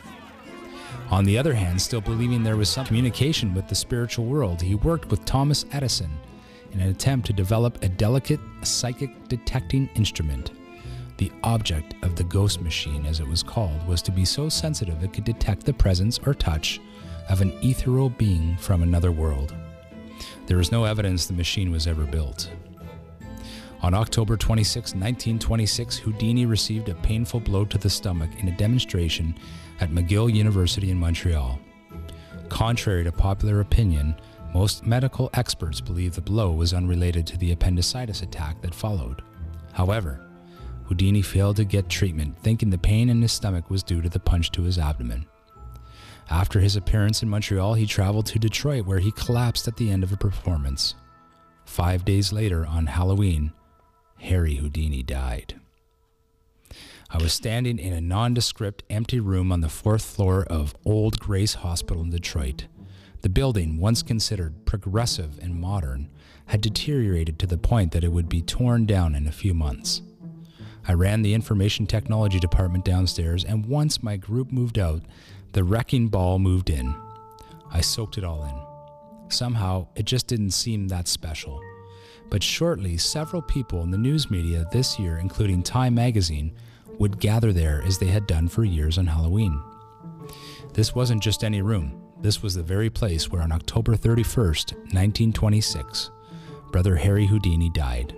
On 1.09 1.25
the 1.25 1.37
other 1.37 1.53
hand, 1.53 1.81
still 1.81 2.01
believing 2.01 2.43
there 2.43 2.57
was 2.57 2.69
some 2.69 2.85
communication 2.85 3.53
with 3.53 3.67
the 3.67 3.75
spiritual 3.75 4.25
world, 4.25 4.61
he 4.61 4.75
worked 4.75 5.09
with 5.09 5.25
Thomas 5.25 5.65
Edison 5.71 6.11
in 6.71 6.79
an 6.79 6.89
attempt 6.89 7.27
to 7.27 7.33
develop 7.33 7.83
a 7.83 7.89
delicate 7.89 8.39
psychic 8.61 9.27
detecting 9.27 9.89
instrument. 9.95 10.51
The 11.17 11.31
object 11.43 11.95
of 12.01 12.15
the 12.15 12.23
ghost 12.23 12.61
machine, 12.61 13.05
as 13.05 13.19
it 13.19 13.27
was 13.27 13.43
called, 13.43 13.85
was 13.87 14.01
to 14.03 14.11
be 14.11 14.25
so 14.25 14.47
sensitive 14.49 15.03
it 15.03 15.13
could 15.13 15.25
detect 15.25 15.65
the 15.65 15.73
presence 15.73 16.19
or 16.25 16.33
touch 16.33 16.79
of 17.31 17.41
an 17.41 17.57
ethereal 17.63 18.09
being 18.09 18.57
from 18.57 18.83
another 18.83 19.11
world. 19.11 19.55
There 20.47 20.59
is 20.59 20.71
no 20.71 20.83
evidence 20.83 21.25
the 21.25 21.33
machine 21.33 21.71
was 21.71 21.87
ever 21.87 22.03
built. 22.03 22.51
On 23.81 23.93
October 23.93 24.37
26, 24.37 24.93
1926, 24.93 25.97
Houdini 25.97 26.45
received 26.45 26.89
a 26.89 26.95
painful 26.95 27.39
blow 27.39 27.65
to 27.65 27.77
the 27.77 27.89
stomach 27.89 28.29
in 28.39 28.49
a 28.49 28.57
demonstration 28.57 29.33
at 29.79 29.91
McGill 29.91 30.31
University 30.31 30.91
in 30.91 30.99
Montreal. 30.99 31.57
Contrary 32.49 33.05
to 33.05 33.11
popular 33.11 33.61
opinion, 33.61 34.13
most 34.53 34.85
medical 34.85 35.29
experts 35.33 35.79
believe 35.79 36.13
the 36.13 36.21
blow 36.21 36.51
was 36.51 36.73
unrelated 36.73 37.25
to 37.27 37.37
the 37.37 37.53
appendicitis 37.53 38.21
attack 38.21 38.61
that 38.61 38.75
followed. 38.75 39.23
However, 39.71 40.19
Houdini 40.83 41.21
failed 41.21 41.55
to 41.55 41.63
get 41.63 41.87
treatment, 41.87 42.37
thinking 42.39 42.69
the 42.69 42.77
pain 42.77 43.09
in 43.09 43.21
his 43.21 43.31
stomach 43.31 43.69
was 43.69 43.81
due 43.83 44.01
to 44.01 44.09
the 44.09 44.19
punch 44.19 44.51
to 44.51 44.63
his 44.63 44.77
abdomen. 44.77 45.25
After 46.31 46.61
his 46.61 46.77
appearance 46.77 47.21
in 47.21 47.29
Montreal, 47.29 47.73
he 47.73 47.85
traveled 47.85 48.25
to 48.27 48.39
Detroit 48.39 48.85
where 48.85 48.99
he 48.99 49.11
collapsed 49.11 49.67
at 49.67 49.75
the 49.75 49.91
end 49.91 50.01
of 50.01 50.13
a 50.13 50.17
performance. 50.17 50.95
Five 51.65 52.05
days 52.05 52.31
later, 52.31 52.65
on 52.65 52.85
Halloween, 52.85 53.51
Harry 54.17 54.55
Houdini 54.55 55.03
died. 55.03 55.59
I 57.09 57.17
was 57.17 57.33
standing 57.33 57.77
in 57.77 57.91
a 57.91 57.99
nondescript, 57.99 58.83
empty 58.89 59.19
room 59.19 59.51
on 59.51 59.59
the 59.59 59.67
fourth 59.67 60.05
floor 60.05 60.43
of 60.45 60.73
Old 60.85 61.19
Grace 61.19 61.55
Hospital 61.55 62.01
in 62.01 62.11
Detroit. 62.11 62.67
The 63.23 63.29
building, 63.29 63.77
once 63.77 64.01
considered 64.01 64.65
progressive 64.65 65.37
and 65.41 65.59
modern, 65.59 66.09
had 66.45 66.61
deteriorated 66.61 67.39
to 67.39 67.47
the 67.47 67.57
point 67.57 67.91
that 67.91 68.05
it 68.05 68.13
would 68.13 68.29
be 68.29 68.41
torn 68.41 68.85
down 68.85 69.15
in 69.15 69.27
a 69.27 69.33
few 69.33 69.53
months. 69.53 70.01
I 70.87 70.93
ran 70.93 71.21
the 71.21 71.33
information 71.33 71.85
technology 71.85 72.39
department 72.39 72.85
downstairs, 72.85 73.43
and 73.43 73.65
once 73.65 74.01
my 74.01 74.15
group 74.17 74.51
moved 74.51 74.79
out, 74.79 75.03
the 75.53 75.63
wrecking 75.63 76.07
ball 76.07 76.39
moved 76.39 76.69
in. 76.69 76.95
I 77.71 77.81
soaked 77.81 78.17
it 78.17 78.23
all 78.23 78.43
in. 78.43 79.31
Somehow, 79.31 79.87
it 79.95 80.05
just 80.05 80.27
didn't 80.27 80.51
seem 80.51 80.87
that 80.87 81.07
special. 81.07 81.61
But 82.29 82.43
shortly, 82.43 82.97
several 82.97 83.41
people 83.41 83.83
in 83.83 83.91
the 83.91 83.97
news 83.97 84.31
media 84.31 84.65
this 84.71 84.97
year, 84.99 85.17
including 85.17 85.63
Time 85.63 85.95
magazine, 85.95 86.53
would 86.99 87.19
gather 87.19 87.51
there 87.51 87.81
as 87.85 87.97
they 87.97 88.07
had 88.07 88.27
done 88.27 88.47
for 88.47 88.63
years 88.63 88.97
on 88.97 89.07
Halloween. 89.07 89.61
This 90.73 90.95
wasn't 90.95 91.23
just 91.23 91.43
any 91.43 91.61
room, 91.61 92.01
this 92.21 92.43
was 92.43 92.53
the 92.53 92.61
very 92.61 92.89
place 92.91 93.31
where 93.31 93.41
on 93.41 93.51
October 93.51 93.95
31st, 93.95 94.73
1926, 94.93 96.11
Brother 96.71 96.95
Harry 96.95 97.25
Houdini 97.25 97.71
died. 97.71 98.15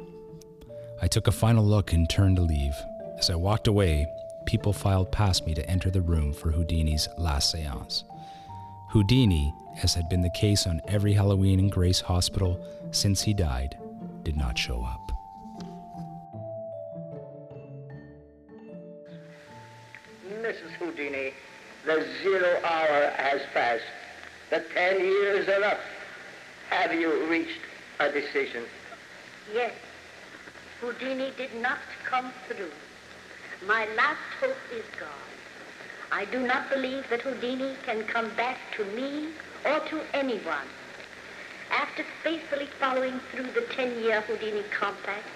I 1.02 1.08
took 1.08 1.28
a 1.28 1.32
final 1.32 1.66
look 1.66 1.94
and 1.94 2.10
turned 2.10 2.36
to 2.36 2.42
leave. 2.42 2.74
As 3.18 3.30
I 3.30 3.36
walked 3.36 3.70
away, 3.70 4.06
people 4.46 4.74
filed 4.74 5.12
past 5.12 5.46
me 5.46 5.54
to 5.54 5.70
enter 5.70 5.90
the 5.90 6.02
room 6.02 6.34
for 6.34 6.52
Houdini's 6.52 7.08
last 7.18 7.52
seance. 7.52 8.04
Houdini, 8.90 9.54
as 9.82 9.94
had 9.94 10.08
been 10.10 10.22
the 10.22 10.30
case 10.30 10.68
on 10.68 10.82
every 10.88 11.14
Halloween 11.14 11.60
in 11.60 11.70
Grace 11.70 12.00
Hospital 12.00 12.64
since 12.92 13.22
he 13.22 13.34
died, 13.34 13.78
did 14.24 14.38
not 14.38 14.58
show 14.58 14.84
up. 14.84 15.12
Mrs. 20.30 20.72
Houdini, 20.78 21.34
the 21.86 22.06
zero 22.22 22.60
hour 22.64 23.12
has 23.18 23.42
passed. 23.54 23.84
The 24.50 24.64
ten 24.74 25.00
years 25.00 25.48
are 25.50 25.64
up. 25.64 25.80
Have 26.70 26.94
you 26.94 27.28
reached 27.28 27.62
a 28.00 28.12
decision? 28.12 28.64
Yes, 29.54 29.74
Houdini 30.82 31.32
did 31.38 31.56
not 31.56 31.80
come 32.06 32.32
through. 32.48 32.72
My 33.68 33.88
last 33.96 34.20
hope 34.42 34.58
is 34.74 34.84
gone. 35.00 35.10
I 36.12 36.26
do 36.26 36.40
not 36.46 36.70
believe 36.70 37.10
that 37.10 37.22
Houdini 37.22 37.76
can 37.86 38.04
come 38.04 38.30
back 38.36 38.58
to 38.76 38.84
me 38.84 39.30
or 39.64 39.80
to 39.80 40.02
anyone. 40.14 40.68
After 41.72 42.04
faithfully 42.24 42.68
following 42.78 43.22
through 43.32 43.52
the 43.52 43.62
10-year 43.62 44.20
Houdini 44.22 44.64
compact, 44.78 45.30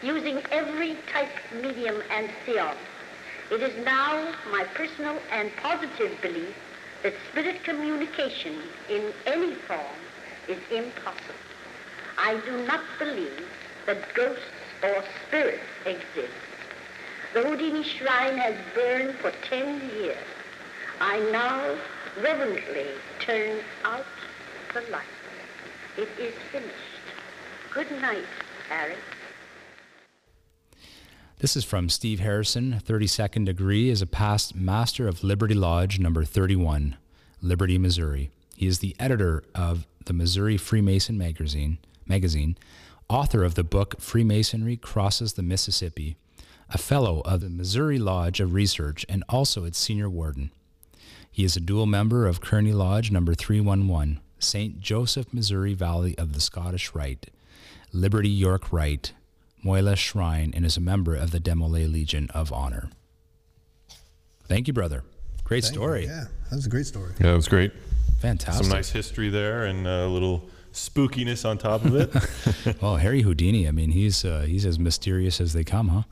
using 0.00 0.42
every 0.52 0.96
type, 1.12 1.32
medium, 1.60 2.00
and 2.10 2.30
seance, 2.46 2.78
it 3.50 3.60
is 3.62 3.84
now 3.84 4.32
my 4.52 4.62
personal 4.74 5.18
and 5.32 5.50
positive 5.56 6.12
belief 6.22 6.54
that 7.02 7.14
spirit 7.30 7.64
communication 7.64 8.62
in 8.88 9.12
any 9.26 9.54
form 9.54 9.98
is 10.46 10.58
impossible. 10.70 11.34
I 12.16 12.40
do 12.46 12.64
not 12.64 12.82
believe 13.00 13.44
that 13.86 14.14
ghosts 14.14 14.44
or 14.84 15.02
spirits 15.26 15.66
exist. 15.84 16.51
The 17.34 17.40
Houdini 17.40 17.82
shrine 17.82 18.36
has 18.36 18.54
burned 18.74 19.14
for 19.14 19.32
10 19.48 19.80
years. 19.96 20.18
I 21.00 21.18
now 21.30 21.78
reverently 22.22 22.88
turn 23.20 23.60
out 23.84 24.04
the 24.74 24.82
light. 24.90 25.06
It 25.96 26.10
is 26.20 26.34
finished. 26.50 26.74
Good 27.72 27.90
night, 28.02 28.26
Harry. 28.68 28.96
This 31.38 31.56
is 31.56 31.64
from 31.64 31.88
Steve 31.88 32.20
Harrison, 32.20 32.82
32nd 32.86 33.46
degree, 33.46 33.88
is 33.88 34.02
a 34.02 34.06
past 34.06 34.54
master 34.54 35.08
of 35.08 35.24
Liberty 35.24 35.54
Lodge 35.54 35.98
number 35.98 36.26
31, 36.26 36.96
Liberty, 37.40 37.78
Missouri. 37.78 38.30
He 38.54 38.66
is 38.66 38.80
the 38.80 38.94
editor 39.00 39.42
of 39.54 39.86
the 40.04 40.12
Missouri 40.12 40.58
Freemason 40.58 41.16
magazine, 41.16 41.78
magazine, 42.06 42.58
author 43.08 43.42
of 43.42 43.54
the 43.54 43.64
book 43.64 44.00
Freemasonry 44.00 44.76
Crosses 44.76 45.32
the 45.32 45.42
Mississippi, 45.42 46.16
a 46.72 46.78
fellow 46.78 47.20
of 47.24 47.40
the 47.42 47.50
Missouri 47.50 47.98
Lodge 47.98 48.40
of 48.40 48.54
Research, 48.54 49.04
and 49.08 49.22
also 49.28 49.64
its 49.64 49.78
senior 49.78 50.08
warden. 50.08 50.50
He 51.30 51.44
is 51.44 51.56
a 51.56 51.60
dual 51.60 51.86
member 51.86 52.26
of 52.26 52.40
Kearney 52.40 52.72
Lodge 52.72 53.10
number 53.10 53.34
311, 53.34 54.20
St. 54.38 54.80
Joseph, 54.80 55.32
Missouri 55.32 55.74
Valley 55.74 56.16
of 56.16 56.32
the 56.32 56.40
Scottish 56.40 56.94
Rite, 56.94 57.30
Liberty 57.92 58.28
York 58.30 58.72
Rite, 58.72 59.12
Moila 59.62 59.96
Shrine, 59.96 60.52
and 60.56 60.64
is 60.64 60.76
a 60.76 60.80
member 60.80 61.14
of 61.14 61.30
the 61.30 61.38
Demolay 61.40 61.90
Legion 61.90 62.28
of 62.34 62.52
Honor. 62.52 62.88
Thank 64.48 64.66
you, 64.66 64.72
brother. 64.72 65.04
Great 65.44 65.64
Thank 65.64 65.74
you. 65.74 65.80
story. 65.80 66.04
Yeah, 66.06 66.24
that 66.50 66.56
was 66.56 66.66
a 66.66 66.70
great 66.70 66.86
story. 66.86 67.12
Yeah, 67.20 67.32
it 67.32 67.36
was 67.36 67.48
great. 67.48 67.72
Fantastic. 68.20 68.64
Some 68.64 68.74
nice 68.74 68.90
history 68.90 69.28
there 69.28 69.64
and 69.64 69.86
a 69.86 70.06
little 70.06 70.48
spookiness 70.72 71.48
on 71.48 71.58
top 71.58 71.84
of 71.84 71.94
it. 71.94 72.76
Well, 72.82 72.96
Harry 72.96 73.22
Houdini, 73.22 73.68
I 73.68 73.72
mean, 73.72 73.90
he's 73.90 74.24
uh, 74.24 74.40
he's 74.48 74.64
as 74.64 74.78
mysterious 74.78 75.40
as 75.40 75.52
they 75.52 75.64
come, 75.64 75.88
huh? 75.88 76.02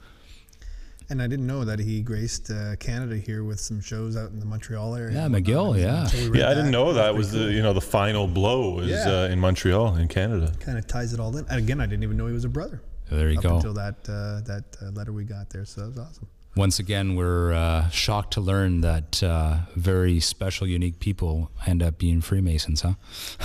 And 1.11 1.21
I 1.21 1.27
didn't 1.27 1.47
know 1.47 1.65
that 1.65 1.79
he 1.81 2.01
graced 2.03 2.51
uh, 2.51 2.77
Canada 2.77 3.17
here 3.17 3.43
with 3.43 3.59
some 3.61 3.81
shows 3.81 4.17
out 4.17 4.31
in 4.31 4.39
the 4.39 4.47
Montreal 4.47 4.95
area. 4.95 5.13
Yeah, 5.17 5.27
and. 5.27 5.35
McGill, 5.35 5.79
yeah. 5.79 6.05
Until 6.05 6.31
we 6.31 6.39
yeah, 6.39 6.51
I 6.51 6.55
didn't 6.55 6.71
know 6.71 6.93
that 6.93 7.15
was 7.15 7.33
was 7.33 7.33
the 7.33 7.53
you 7.53 7.63
know 7.63 7.73
the 7.73 7.81
final 7.81 8.27
blow 8.29 8.71
was 8.77 8.89
Yeah. 8.89 9.11
uh, 9.25 9.29
in 9.29 9.41
Montreal 9.41 9.97
in 9.97 10.07
Canada. 10.09 10.53
kind 10.61 10.79
of 10.79 10.87
ties 10.87 11.13
it 11.13 11.21
all 11.21 11.37
in. 11.37 11.45
And 11.51 11.59
again, 11.59 11.81
I 11.81 11.87
didn't 11.87 12.05
even 12.05 12.17
know 12.17 12.27
he 12.29 12.33
was 12.33 12.45
a 12.45 12.49
brother. 12.49 12.81
There 13.11 13.29
you 13.29 13.39
up 13.39 13.43
go. 13.43 13.57
until 13.57 13.75
that 13.75 13.97
uh, 14.09 14.41
that 14.43 14.65
uh, 14.81 14.91
letter 14.93 15.13
we 15.13 15.25
got 15.25 15.51
there. 15.51 15.65
So 15.65 15.81
that 15.81 15.89
was 15.89 15.99
awesome. 15.99 16.29
Once 16.57 16.79
again, 16.79 17.15
we're 17.17 17.53
uh, 17.53 17.89
shocked 17.91 18.33
to 18.35 18.41
learn 18.41 18.81
that 18.81 19.23
uh, 19.23 19.59
very 19.77 20.19
special, 20.21 20.67
unique 20.67 20.99
people 20.99 21.51
end 21.67 21.81
up 21.83 21.97
being 21.99 22.21
Freemasons, 22.21 22.83
huh? 22.83 22.95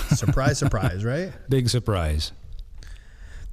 Surprise, 0.16 0.58
surprise, 0.58 1.04
right? 1.06 1.32
Big 1.50 1.70
surprise. 1.70 2.32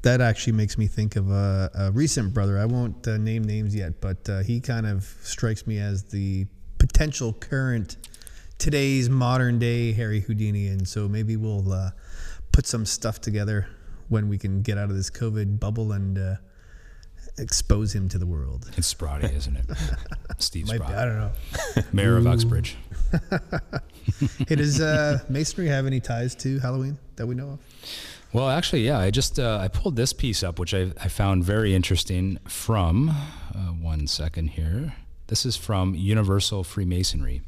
That 0.02 0.20
actually 0.20 0.54
makes 0.54 0.76
me 0.76 0.88
think 0.88 1.14
of 1.14 1.30
a, 1.30 1.70
a 1.74 1.92
recent 1.92 2.34
brother. 2.34 2.58
I 2.58 2.64
won't 2.64 3.06
uh, 3.06 3.18
name 3.18 3.44
names 3.44 3.74
yet, 3.74 4.00
but 4.00 4.28
uh, 4.28 4.40
he 4.40 4.60
kind 4.60 4.86
of 4.86 5.04
strikes 5.22 5.64
me 5.64 5.78
as 5.78 6.02
the 6.04 6.46
potential 6.78 7.32
current, 7.32 7.96
today's 8.58 9.08
modern 9.08 9.60
day 9.60 9.92
Harry 9.92 10.20
Houdini. 10.20 10.66
And 10.66 10.88
so 10.88 11.08
maybe 11.08 11.36
we'll 11.36 11.72
uh, 11.72 11.90
put 12.50 12.66
some 12.66 12.84
stuff 12.84 13.20
together 13.20 13.68
when 14.08 14.28
we 14.28 14.38
can 14.38 14.62
get 14.62 14.76
out 14.76 14.90
of 14.90 14.96
this 14.96 15.08
COVID 15.08 15.60
bubble 15.60 15.92
and 15.92 16.18
uh, 16.18 16.34
expose 17.38 17.94
him 17.94 18.08
to 18.10 18.18
the 18.18 18.26
world. 18.26 18.70
It's 18.76 18.92
Sprotty, 18.92 19.32
isn't 19.36 19.56
it? 19.56 19.66
Steve 20.38 20.66
Might 20.68 20.78
be, 20.86 20.92
I 20.92 21.04
don't 21.04 21.18
know. 21.18 21.30
mayor 21.92 22.16
of 22.16 22.26
Uxbridge. 22.26 22.76
Hey, 24.48 24.56
does 24.56 24.80
uh, 24.80 25.20
Masonry 25.28 25.68
have 25.68 25.86
any 25.86 26.00
ties 26.00 26.34
to 26.36 26.58
Halloween 26.58 26.98
that 27.16 27.26
we 27.26 27.34
know 27.34 27.50
of? 27.50 27.58
Well, 28.32 28.48
actually, 28.48 28.86
yeah, 28.86 28.98
I 28.98 29.10
just 29.10 29.38
uh, 29.38 29.58
I 29.60 29.68
pulled 29.68 29.96
this 29.96 30.12
piece 30.12 30.42
up, 30.42 30.58
which 30.58 30.72
I, 30.74 30.92
I 31.00 31.08
found 31.08 31.44
very 31.44 31.74
interesting. 31.74 32.38
From 32.48 33.10
uh, 33.10 33.58
one 33.80 34.06
second 34.06 34.48
here, 34.48 34.94
this 35.28 35.44
is 35.44 35.56
from 35.56 35.94
Universal 35.94 36.64
Freemasonry, 36.64 37.42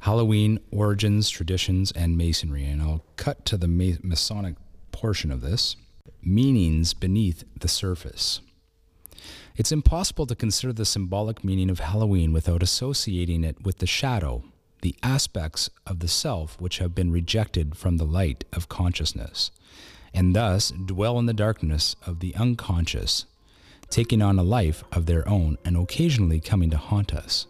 Halloween 0.00 0.58
origins, 0.70 1.30
traditions, 1.30 1.92
and 1.92 2.16
Masonry, 2.18 2.64
and 2.64 2.82
I'll 2.82 3.04
cut 3.16 3.44
to 3.46 3.56
the 3.56 3.68
Masonic 3.68 4.56
portion 4.92 5.30
of 5.30 5.40
this. 5.40 5.76
Meanings 6.22 6.92
beneath 6.94 7.44
the 7.58 7.68
surface. 7.68 8.40
It's 9.56 9.72
impossible 9.72 10.26
to 10.26 10.34
consider 10.34 10.74
the 10.74 10.84
symbolic 10.84 11.42
meaning 11.42 11.70
of 11.70 11.80
Halloween 11.80 12.34
without 12.34 12.62
associating 12.62 13.42
it 13.42 13.64
with 13.64 13.78
the 13.78 13.86
shadow, 13.86 14.44
the 14.82 14.94
aspects 15.02 15.70
of 15.86 16.00
the 16.00 16.08
self 16.08 16.60
which 16.60 16.76
have 16.76 16.94
been 16.94 17.10
rejected 17.10 17.74
from 17.74 17.96
the 17.96 18.04
light 18.04 18.44
of 18.52 18.68
consciousness, 18.68 19.50
and 20.12 20.36
thus 20.36 20.70
dwell 20.84 21.18
in 21.18 21.24
the 21.24 21.32
darkness 21.32 21.96
of 22.06 22.20
the 22.20 22.34
unconscious, 22.34 23.24
taking 23.88 24.20
on 24.20 24.38
a 24.38 24.42
life 24.42 24.84
of 24.92 25.06
their 25.06 25.26
own 25.26 25.56
and 25.64 25.78
occasionally 25.78 26.38
coming 26.38 26.68
to 26.68 26.76
haunt 26.76 27.14
us. 27.14 27.46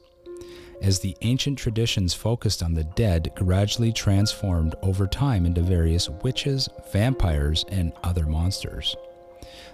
As 0.80 1.00
the 1.00 1.16
ancient 1.22 1.58
traditions 1.58 2.14
focused 2.14 2.62
on 2.62 2.74
the 2.74 2.84
dead 2.84 3.32
gradually 3.34 3.92
transformed 3.92 4.76
over 4.80 5.08
time 5.08 5.44
into 5.44 5.60
various 5.60 6.08
witches, 6.08 6.68
vampires, 6.92 7.64
and 7.68 7.92
other 8.04 8.26
monsters. 8.26 8.94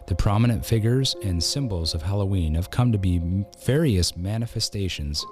The 0.07 0.17
prominent 0.17 0.65
figures 0.67 1.15
and 1.23 1.43
symbols 1.43 1.95
of 1.95 2.03
Halloween 2.03 2.55
have 2.55 2.71
come 2.71 2.93
to 2.93 2.99
be 2.99 3.45
various 3.65 4.17
manifestations 4.17 5.25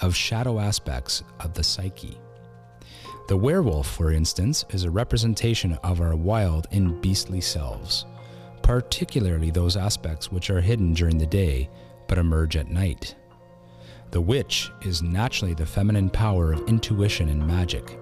of 0.00 0.16
shadow 0.16 0.58
aspects 0.58 1.22
of 1.40 1.54
the 1.54 1.62
psyche. 1.62 2.18
The 3.28 3.36
werewolf, 3.36 3.88
for 3.88 4.12
instance, 4.12 4.64
is 4.70 4.84
a 4.84 4.90
representation 4.90 5.74
of 5.82 6.00
our 6.00 6.16
wild 6.16 6.66
and 6.70 7.00
beastly 7.02 7.40
selves, 7.40 8.06
particularly 8.62 9.50
those 9.50 9.76
aspects 9.76 10.30
which 10.30 10.48
are 10.48 10.60
hidden 10.60 10.94
during 10.94 11.18
the 11.18 11.26
day 11.26 11.68
but 12.08 12.18
emerge 12.18 12.56
at 12.56 12.70
night. 12.70 13.16
The 14.12 14.20
witch 14.20 14.70
is 14.82 15.02
naturally 15.02 15.54
the 15.54 15.66
feminine 15.66 16.08
power 16.08 16.52
of 16.52 16.68
intuition 16.68 17.28
and 17.28 17.44
magic, 17.44 17.98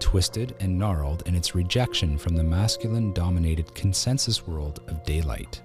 twisted 0.00 0.54
and 0.60 0.78
gnarled 0.78 1.22
in 1.26 1.34
its 1.34 1.54
rejection 1.54 2.18
from 2.18 2.36
the 2.36 2.44
masculine 2.44 3.12
dominated 3.12 3.74
consensus 3.74 4.46
world 4.46 4.80
of 4.88 5.04
daylight. 5.04 5.62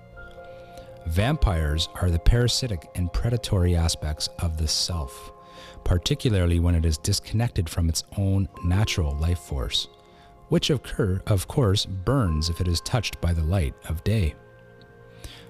Vampires 1.07 1.89
are 1.95 2.09
the 2.09 2.19
parasitic 2.19 2.87
and 2.95 3.11
predatory 3.11 3.75
aspects 3.75 4.29
of 4.39 4.57
the 4.57 4.67
self, 4.67 5.31
particularly 5.83 6.59
when 6.59 6.75
it 6.75 6.85
is 6.85 6.97
disconnected 6.97 7.69
from 7.69 7.89
its 7.89 8.03
own 8.17 8.47
natural 8.63 9.15
life 9.17 9.39
force, 9.39 9.89
which 10.49 10.69
occur, 10.69 11.21
of 11.27 11.47
course 11.47 11.85
burns 11.85 12.49
if 12.49 12.61
it 12.61 12.67
is 12.67 12.81
touched 12.81 13.19
by 13.19 13.33
the 13.33 13.43
light 13.43 13.73
of 13.89 14.03
day. 14.03 14.33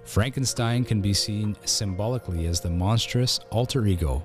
Frankenstein 0.04 0.84
can 0.84 1.02
be 1.02 1.14
seen 1.14 1.56
symbolically 1.66 2.46
as 2.48 2.60
the 2.60 2.70
monstrous 2.70 3.40
alter 3.52 3.86
ego 3.86 4.24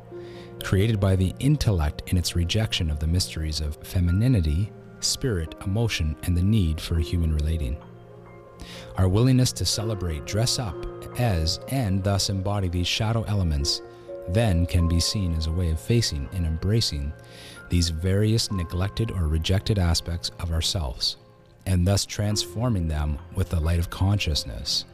created 0.63 1.01
by 1.01 1.17
the 1.17 1.35
intellect 1.39 2.03
in 2.07 2.17
its 2.17 2.37
rejection 2.37 2.91
of 2.91 2.99
the 2.99 3.07
mysteries 3.07 3.61
of 3.61 3.77
femininity, 3.83 4.71
spirit, 5.01 5.55
emotion, 5.65 6.17
and 6.25 6.37
the 6.37 6.43
need 6.43 6.81
for 6.81 6.99
human 6.99 7.35
relating. 7.35 7.77
Our 8.97 9.09
willingness 9.09 9.53
to 9.53 9.65
celebrate, 9.65 10.25
dress 10.25 10.59
up 10.59 10.75
as, 11.19 11.61
and 11.69 12.03
thus 12.03 12.31
embody 12.31 12.69
these 12.69 12.87
shadow 12.87 13.23
elements 13.25 13.83
then 14.29 14.67
can 14.67 14.89
be 14.89 15.01
seen 15.01 15.35
as 15.35 15.47
a 15.47 15.53
way 15.53 15.71
of 15.71 15.81
facing 15.81 16.29
and 16.33 16.45
embracing 16.45 17.13
these 17.71 17.89
various 17.89 18.51
neglected 18.51 19.11
or 19.11 19.27
rejected 19.27 19.79
aspects 19.79 20.31
of 20.41 20.53
ourselves, 20.53 21.17
and 21.67 21.87
thus 21.87 22.05
transforming 22.05 22.89
them 22.89 23.19
with 23.35 23.49
the 23.49 23.61
light 23.61 23.79
of 23.79 23.91
consciousness. 23.91 24.85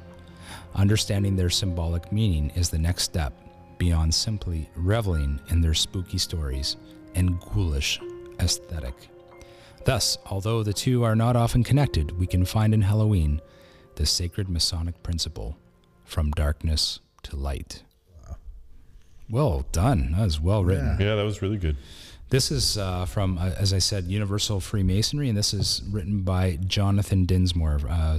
Understanding 0.74 1.36
their 1.36 1.50
symbolic 1.50 2.12
meaning 2.12 2.50
is 2.50 2.70
the 2.70 2.78
next 2.78 3.04
step 3.04 3.32
beyond 3.78 4.14
simply 4.14 4.68
reveling 4.76 5.40
in 5.48 5.60
their 5.60 5.74
spooky 5.74 6.18
stories 6.18 6.76
and 7.14 7.40
ghoulish 7.40 8.00
aesthetic. 8.40 8.94
Thus, 9.84 10.18
although 10.26 10.62
the 10.62 10.72
two 10.72 11.02
are 11.04 11.16
not 11.16 11.36
often 11.36 11.62
connected, 11.62 12.18
we 12.18 12.26
can 12.26 12.44
find 12.44 12.72
in 12.72 12.82
Halloween 12.82 13.40
the 13.96 14.06
sacred 14.06 14.48
Masonic 14.48 15.02
principle 15.02 15.56
from 16.04 16.30
darkness 16.32 17.00
to 17.24 17.36
light. 17.36 17.82
Well 19.30 19.64
done. 19.72 20.12
That 20.12 20.24
was 20.24 20.40
well 20.40 20.64
written. 20.64 20.96
Yeah, 21.00 21.14
that 21.14 21.22
was 21.24 21.40
really 21.40 21.56
good. 21.56 21.76
This 22.30 22.50
is 22.50 22.76
uh, 22.76 23.06
from, 23.06 23.38
uh, 23.38 23.52
as 23.58 23.72
I 23.72 23.78
said, 23.78 24.04
Universal 24.04 24.60
Freemasonry, 24.60 25.28
and 25.28 25.38
this 25.38 25.54
is 25.54 25.82
written 25.90 26.22
by 26.22 26.58
Jonathan 26.66 27.24
Dinsmore. 27.26 27.80
Uh, 27.88 28.18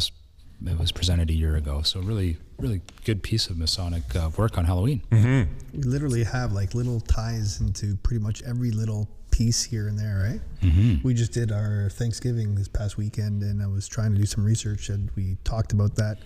it 0.66 0.78
was 0.80 0.92
presented 0.92 1.30
a 1.30 1.34
year 1.34 1.56
ago. 1.56 1.82
So 1.82 2.00
really, 2.00 2.38
really 2.58 2.82
good 3.04 3.22
piece 3.24 3.48
of 3.50 3.58
Masonic 3.58 4.16
uh, 4.16 4.30
work 4.38 4.58
on 4.58 4.66
Halloween. 4.66 5.02
We 5.12 5.82
literally 5.84 6.24
have 6.24 6.52
like 6.54 6.74
little 6.74 7.00
ties 7.02 7.60
into 7.62 7.96
pretty 7.98 8.24
much 8.24 8.42
every 8.44 8.72
little 8.72 9.08
piece 9.32 9.64
here 9.64 9.88
and 9.88 9.98
there, 10.00 10.30
right? 10.32 10.42
Mm-hmm. 10.62 11.06
We 11.06 11.14
just 11.14 11.34
did 11.34 11.52
our 11.52 11.90
Thanksgiving 11.92 12.56
this 12.56 12.68
past 12.70 12.98
weekend, 12.98 13.44
and 13.44 13.62
I 13.62 13.68
was 13.68 13.88
trying 13.88 14.14
to 14.14 14.18
do 14.18 14.26
some 14.26 14.46
research, 14.46 14.90
and 14.90 15.12
we 15.16 15.38
talked 15.44 15.74
about 15.74 15.96
that. 15.96 16.20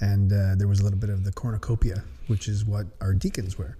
And 0.00 0.32
uh, 0.32 0.54
there 0.56 0.68
was 0.68 0.80
a 0.80 0.84
little 0.84 0.98
bit 0.98 1.10
of 1.10 1.24
the 1.24 1.32
cornucopia, 1.32 2.02
which 2.28 2.48
is 2.48 2.64
what 2.64 2.86
our 3.00 3.12
deacons 3.12 3.58
wear. 3.58 3.76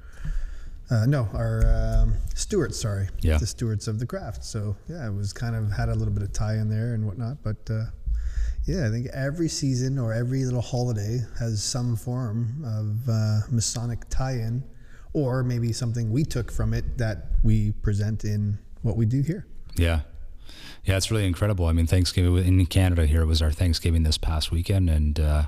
Uh, 0.91 1.07
no, 1.07 1.29
our 1.33 1.63
um, 1.67 2.15
stewards, 2.35 2.79
sorry, 2.79 3.09
Yeah. 3.21 3.39
the 3.39 3.47
stewards 3.47 3.89
of 3.89 3.99
the 3.99 4.07
craft. 4.07 4.45
So 4.45 4.77
yeah, 4.89 5.07
it 5.07 5.13
was 5.15 5.33
kind 5.33 5.57
of 5.57 5.73
had 5.73 5.89
a 5.89 5.95
little 5.95 6.13
bit 6.13 6.23
of 6.23 6.33
tie 6.33 6.55
in 6.57 6.69
there 6.69 6.95
and 6.95 7.07
whatnot, 7.07 7.39
but 7.43 7.57
uh, 7.71 7.85
yeah, 8.67 8.87
I 8.87 8.91
think 8.91 9.07
every 9.13 9.49
season 9.49 9.99
or 9.99 10.13
every 10.13 10.45
little 10.45 10.63
holiday 10.63 11.21
has 11.39 11.63
some 11.63 11.97
form 11.97 12.63
of 12.65 13.09
uh, 13.09 13.41
Masonic 13.51 14.09
tie-in, 14.09 14.63
or 15.13 15.43
maybe 15.43 15.73
something 15.73 16.11
we 16.11 16.25
took 16.25 16.51
from 16.51 16.75
it 16.75 16.99
that 16.99 17.27
we 17.43 17.73
present 17.83 18.25
in 18.25 18.59
what 18.83 18.97
we 18.97 19.07
do 19.07 19.23
here. 19.23 19.47
Yeah. 19.77 20.01
Yeah, 20.85 20.97
it's 20.97 21.11
really 21.11 21.27
incredible. 21.27 21.67
I 21.67 21.73
mean, 21.73 21.87
Thanksgiving 21.87 22.37
in 22.61 22.67
Canada 22.67 23.07
here 23.07 23.25
was 23.25 23.41
our 23.41 23.51
Thanksgiving 23.51 24.03
this 24.03 24.19
past 24.19 24.51
weekend, 24.51 24.91
and 24.91 25.19
uh, 25.19 25.43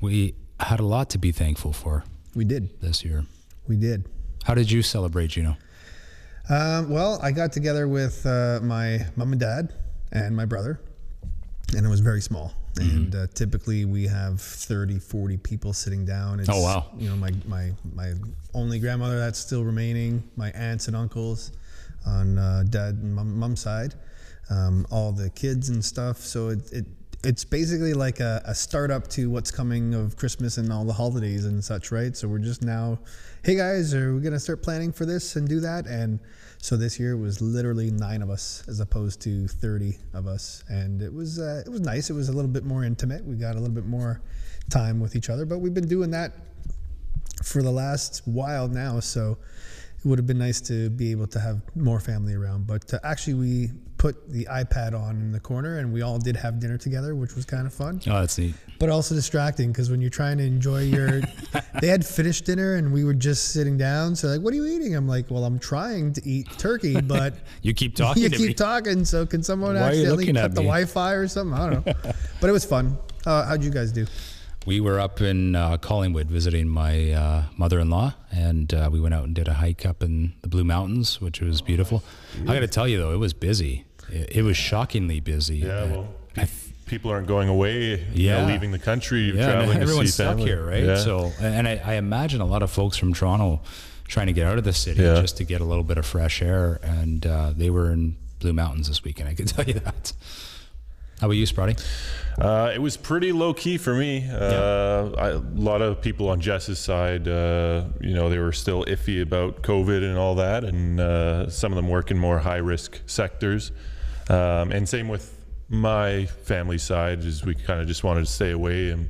we 0.00 0.34
had 0.60 0.80
a 0.80 0.84
lot 0.84 1.10
to 1.10 1.18
be 1.18 1.32
thankful 1.32 1.72
for 1.72 2.04
We 2.34 2.44
did, 2.44 2.80
this 2.80 3.04
year. 3.04 3.24
we 3.68 3.76
did. 3.76 4.08
How 4.44 4.54
did 4.54 4.70
you 4.70 4.82
celebrate, 4.82 5.28
Gino? 5.28 5.56
Um, 6.48 6.88
well, 6.90 7.18
I 7.22 7.32
got 7.32 7.52
together 7.52 7.88
with 7.88 8.24
uh, 8.26 8.60
my 8.62 9.06
mom 9.16 9.32
and 9.32 9.40
dad 9.40 9.72
and 10.12 10.34
my 10.36 10.44
brother, 10.44 10.80
and 11.76 11.86
it 11.86 11.88
was 11.88 12.00
very 12.00 12.20
small. 12.20 12.52
And 12.76 13.14
uh, 13.14 13.26
typically 13.34 13.84
we 13.84 14.06
have 14.08 14.40
30, 14.40 14.98
40 14.98 15.36
people 15.36 15.72
sitting 15.72 16.04
down. 16.04 16.40
It's, 16.40 16.48
Oh, 16.48 16.60
wow. 16.60 16.86
You 16.98 17.10
know, 17.10 17.16
my, 17.16 17.30
my, 17.46 17.70
my 17.94 18.14
only 18.52 18.80
grandmother 18.80 19.18
that's 19.18 19.38
still 19.38 19.62
remaining, 19.62 20.22
my 20.36 20.50
aunts 20.50 20.88
and 20.88 20.96
uncles 20.96 21.52
on 22.06 22.36
uh, 22.38 22.64
dad 22.68 22.96
and 22.96 23.14
mom, 23.14 23.38
mom's 23.38 23.60
side, 23.60 23.94
um, 24.50 24.86
all 24.90 25.12
the 25.12 25.30
kids 25.30 25.68
and 25.68 25.84
stuff. 25.84 26.18
So 26.18 26.48
it, 26.48 26.72
it 26.72 26.86
it's 27.24 27.44
basically 27.44 27.94
like 27.94 28.20
a, 28.20 28.42
a 28.44 28.54
startup 28.54 29.08
to 29.08 29.30
what's 29.30 29.50
coming 29.50 29.94
of 29.94 30.16
Christmas 30.16 30.58
and 30.58 30.70
all 30.72 30.84
the 30.84 30.92
holidays 30.92 31.46
and 31.46 31.64
such, 31.64 31.90
right? 31.90 32.14
So 32.14 32.28
we're 32.28 32.38
just 32.38 32.62
now, 32.62 32.98
hey 33.42 33.56
guys, 33.56 33.94
are 33.94 34.14
we 34.14 34.20
gonna 34.20 34.38
start 34.38 34.62
planning 34.62 34.92
for 34.92 35.06
this 35.06 35.36
and 35.36 35.48
do 35.48 35.60
that? 35.60 35.86
And 35.86 36.20
so 36.58 36.76
this 36.76 37.00
year 37.00 37.16
was 37.16 37.40
literally 37.40 37.90
nine 37.90 38.22
of 38.22 38.30
us 38.30 38.62
as 38.68 38.80
opposed 38.80 39.20
to 39.22 39.48
thirty 39.48 39.98
of 40.12 40.26
us, 40.26 40.64
and 40.68 41.02
it 41.02 41.12
was 41.12 41.38
uh, 41.38 41.62
it 41.66 41.70
was 41.70 41.80
nice. 41.80 42.10
It 42.10 42.14
was 42.14 42.28
a 42.28 42.32
little 42.32 42.50
bit 42.50 42.64
more 42.64 42.84
intimate. 42.84 43.24
We 43.24 43.36
got 43.36 43.54
a 43.54 43.58
little 43.58 43.74
bit 43.74 43.86
more 43.86 44.22
time 44.70 45.00
with 45.00 45.16
each 45.16 45.30
other, 45.30 45.44
but 45.44 45.58
we've 45.58 45.74
been 45.74 45.88
doing 45.88 46.10
that 46.12 46.32
for 47.42 47.62
the 47.62 47.70
last 47.70 48.22
while 48.24 48.68
now. 48.68 49.00
So 49.00 49.38
it 50.04 50.08
would 50.08 50.18
have 50.18 50.26
been 50.26 50.38
nice 50.38 50.60
to 50.62 50.90
be 50.90 51.10
able 51.12 51.26
to 51.28 51.40
have 51.40 51.60
more 51.74 51.98
family 52.00 52.34
around. 52.34 52.66
But 52.66 52.92
uh, 52.92 52.98
actually, 53.04 53.34
we 53.34 53.70
put 53.96 54.28
the 54.30 54.44
iPad 54.50 54.92
on 54.98 55.16
in 55.16 55.32
the 55.32 55.40
corner 55.40 55.78
and 55.78 55.90
we 55.92 56.02
all 56.02 56.18
did 56.18 56.36
have 56.36 56.58
dinner 56.60 56.76
together, 56.76 57.14
which 57.14 57.34
was 57.34 57.44
kind 57.46 57.66
of 57.66 57.72
fun, 57.72 58.00
Oh, 58.06 58.20
that's 58.20 58.36
neat. 58.36 58.54
but 58.78 58.90
also 58.90 59.14
distracting 59.14 59.72
because 59.72 59.88
when 59.90 60.00
you're 60.02 60.10
trying 60.10 60.36
to 60.38 60.44
enjoy 60.44 60.82
your, 60.82 61.22
they 61.80 61.86
had 61.86 62.04
finished 62.04 62.44
dinner 62.44 62.74
and 62.74 62.92
we 62.92 63.04
were 63.04 63.14
just 63.14 63.52
sitting 63.52 63.78
down. 63.78 64.14
So 64.14 64.28
like, 64.28 64.40
what 64.42 64.52
are 64.52 64.56
you 64.56 64.66
eating? 64.66 64.94
I'm 64.94 65.08
like, 65.08 65.30
well, 65.30 65.44
I'm 65.44 65.58
trying 65.58 66.12
to 66.14 66.28
eat 66.28 66.48
turkey, 66.58 67.00
but 67.00 67.34
You 67.62 67.72
keep 67.72 67.96
talking 67.96 68.24
you 68.24 68.30
keep 68.30 68.48
me. 68.48 68.54
talking. 68.54 69.04
So 69.06 69.24
can 69.24 69.42
someone 69.42 69.74
Why 69.76 69.82
accidentally 69.88 70.26
cut 70.32 70.50
the? 70.54 70.60
Wi-Fi 70.60 71.12
or 71.12 71.28
something? 71.28 71.58
I 71.58 71.70
don't 71.70 71.86
know, 71.86 71.94
but 72.42 72.50
it 72.50 72.52
was 72.52 72.64
fun. 72.66 72.98
Uh, 73.24 73.46
how'd 73.46 73.62
you 73.62 73.70
guys 73.70 73.90
do? 73.90 74.06
We 74.66 74.80
were 74.80 74.98
up 74.98 75.20
in 75.20 75.54
uh, 75.54 75.76
Collingwood 75.76 76.28
visiting 76.28 76.68
my 76.68 77.10
uh, 77.12 77.42
mother-in-law, 77.58 78.14
and 78.32 78.72
uh, 78.72 78.88
we 78.90 78.98
went 78.98 79.12
out 79.14 79.24
and 79.24 79.34
did 79.34 79.46
a 79.46 79.54
hike 79.54 79.84
up 79.84 80.02
in 80.02 80.32
the 80.40 80.48
Blue 80.48 80.64
Mountains, 80.64 81.20
which 81.20 81.40
was 81.42 81.60
beautiful. 81.60 82.02
I 82.42 82.54
got 82.54 82.60
to 82.60 82.66
tell 82.68 82.88
you 82.88 82.96
though, 82.98 83.12
it 83.12 83.18
was 83.18 83.34
busy. 83.34 83.84
It, 84.08 84.36
it 84.36 84.42
was 84.42 84.56
shockingly 84.56 85.20
busy. 85.20 85.58
Yeah, 85.58 85.68
Uh, 85.80 85.86
well, 85.88 86.08
pe- 86.32 86.46
people 86.86 87.10
aren't 87.10 87.26
going 87.26 87.48
away, 87.50 87.90
you 88.14 88.26
Yeah. 88.28 88.40
know, 88.40 88.48
leaving 88.52 88.70
the 88.70 88.78
country, 88.78 89.32
yeah, 89.36 89.44
traveling 89.52 89.78
everyone's 89.82 90.08
to 90.08 90.12
see 90.12 90.22
stuck 90.22 90.36
family. 90.36 90.44
here, 90.50 90.64
right? 90.66 90.84
Yeah. 90.84 90.96
So, 90.96 91.30
and 91.42 91.68
I, 91.68 91.82
I 91.84 91.94
imagine 91.94 92.40
a 92.40 92.46
lot 92.46 92.62
of 92.62 92.70
folks 92.70 92.96
from 92.96 93.12
Toronto 93.12 93.60
trying 94.08 94.28
to 94.28 94.32
get 94.32 94.46
out 94.46 94.56
of 94.56 94.64
the 94.64 94.72
city 94.72 95.02
Yeah. 95.02 95.20
just 95.20 95.36
to 95.38 95.44
get 95.44 95.60
a 95.60 95.64
little 95.64 95.84
bit 95.84 95.98
of 95.98 96.06
fresh 96.06 96.40
air, 96.40 96.80
and 96.82 97.26
uh, 97.26 97.52
they 97.54 97.68
were 97.68 97.90
in 97.90 98.16
Blue 98.40 98.54
Mountains 98.54 98.88
this 98.88 99.04
weekend. 99.04 99.28
I 99.28 99.34
can 99.34 99.44
tell 99.54 99.66
you 99.66 99.74
that. 99.74 100.14
How 101.20 101.28
about 101.28 101.36
you, 101.36 101.46
Sprotty? 101.46 101.80
Uh, 102.38 102.72
it 102.74 102.82
was 102.82 102.96
pretty 102.96 103.30
low 103.30 103.54
key 103.54 103.78
for 103.78 103.94
me. 103.94 104.28
Uh, 104.28 105.10
I, 105.16 105.28
a 105.28 105.38
lot 105.38 105.80
of 105.80 106.00
people 106.02 106.28
on 106.28 106.40
Jess's 106.40 106.80
side, 106.80 107.28
uh, 107.28 107.84
you 108.00 108.12
know, 108.12 108.28
they 108.28 108.38
were 108.38 108.52
still 108.52 108.84
iffy 108.86 109.22
about 109.22 109.62
COVID 109.62 110.02
and 110.02 110.18
all 110.18 110.34
that, 110.34 110.64
and 110.64 110.98
uh, 110.98 111.48
some 111.48 111.70
of 111.70 111.76
them 111.76 111.88
work 111.88 112.10
in 112.10 112.18
more 112.18 112.40
high 112.40 112.56
risk 112.56 113.00
sectors. 113.06 113.70
Um, 114.28 114.72
and 114.72 114.88
same 114.88 115.08
with 115.08 115.32
my 115.68 116.26
family 116.26 116.78
side, 116.78 117.20
is 117.20 117.44
we 117.44 117.54
kind 117.54 117.80
of 117.80 117.86
just 117.86 118.02
wanted 118.02 118.20
to 118.20 118.30
stay 118.30 118.50
away 118.50 118.90
and 118.90 119.08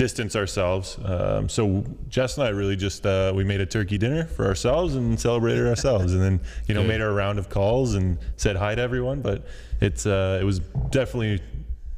distance 0.00 0.34
ourselves. 0.34 0.98
Um, 1.04 1.46
so 1.46 1.84
Jess 2.08 2.38
and 2.38 2.46
I 2.46 2.48
really 2.48 2.74
just 2.74 3.04
uh, 3.04 3.34
we 3.36 3.44
made 3.44 3.60
a 3.60 3.66
turkey 3.66 3.98
dinner 3.98 4.24
for 4.24 4.46
ourselves 4.46 4.96
and 4.96 5.20
celebrated 5.20 5.66
ourselves, 5.66 6.14
and 6.14 6.22
then 6.22 6.40
you 6.66 6.74
know 6.74 6.82
made 6.82 7.02
our 7.02 7.12
round 7.12 7.38
of 7.38 7.50
calls 7.50 7.94
and 7.94 8.16
said 8.38 8.56
hi 8.56 8.74
to 8.74 8.80
everyone. 8.80 9.20
But 9.20 9.46
it's 9.82 10.06
uh, 10.06 10.38
it 10.40 10.44
was 10.44 10.60
definitely 10.88 11.42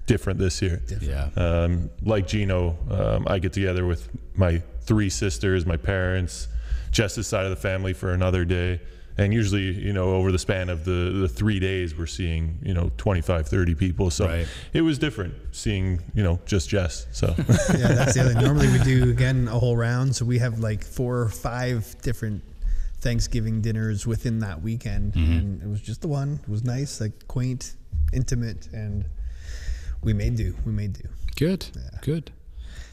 different 0.07 0.41
this 0.41 0.61
year. 0.61 0.83
Yeah. 1.01 1.29
Um, 1.37 1.91
like 2.03 2.27
Gino, 2.27 2.77
um, 2.91 3.25
I 3.29 3.39
get 3.39 3.53
together 3.53 3.87
with 3.87 4.09
my 4.35 4.61
three 4.81 5.09
sisters, 5.09 5.65
my 5.65 5.77
parents, 5.77 6.49
Jess's 6.91 7.29
side 7.29 7.45
of 7.45 7.51
the 7.51 7.63
family 7.69 7.93
for 7.93 8.13
another 8.13 8.45
day. 8.45 8.81
And 9.19 9.33
usually, 9.35 9.73
you 9.73 9.93
know, 9.93 10.15
over 10.15 10.33
the 10.33 10.39
span 10.39 10.69
of 10.69 10.85
the, 10.85 11.13
the 11.21 11.29
three 11.29 11.61
days, 11.61 11.97
we're 11.97 12.07
seeing, 12.07 12.59
you 12.63 12.73
know, 12.73 12.91
25, 12.97 13.47
30 13.47 13.75
people. 13.75 14.11
So 14.11 14.27
Right. 14.27 14.49
it 14.73 14.81
was 14.81 14.99
different 14.99 15.35
seeing, 15.53 16.03
you 16.15 16.23
know, 16.23 16.41
just 16.47 16.69
Jess. 16.69 17.07
So 17.13 17.35
yeah, 17.39 17.93
that's 17.93 18.15
the 18.15 18.21
other. 18.25 18.35
Normally 18.41 18.69
we 18.69 18.79
do 18.79 19.11
again 19.11 19.49
a 19.49 19.59
whole 19.59 19.77
round, 19.77 20.17
so 20.17 20.25
we 20.25 20.39
have 20.39 20.61
like 20.61 20.83
four 20.83 21.21
or 21.21 21.29
five 21.29 21.95
different 22.03 22.43
Thanksgiving 23.01 23.61
dinners 23.61 24.07
within 24.07 24.39
that 24.41 24.63
weekend, 24.63 25.15
mm-hmm. 25.15 25.33
and 25.33 25.63
it 25.63 25.69
was 25.69 25.81
just 25.81 26.01
the 26.03 26.09
one. 26.09 26.39
It 26.43 26.49
was 26.49 26.63
nice, 26.65 27.01
like 27.01 27.27
quaint, 27.27 27.75
intimate, 28.13 28.69
and 28.73 29.05
we 30.03 30.13
made 30.13 30.37
do. 30.37 30.55
We 30.65 30.73
made 30.73 30.93
do. 30.95 31.09
Good. 31.37 31.67
Good. 32.03 32.31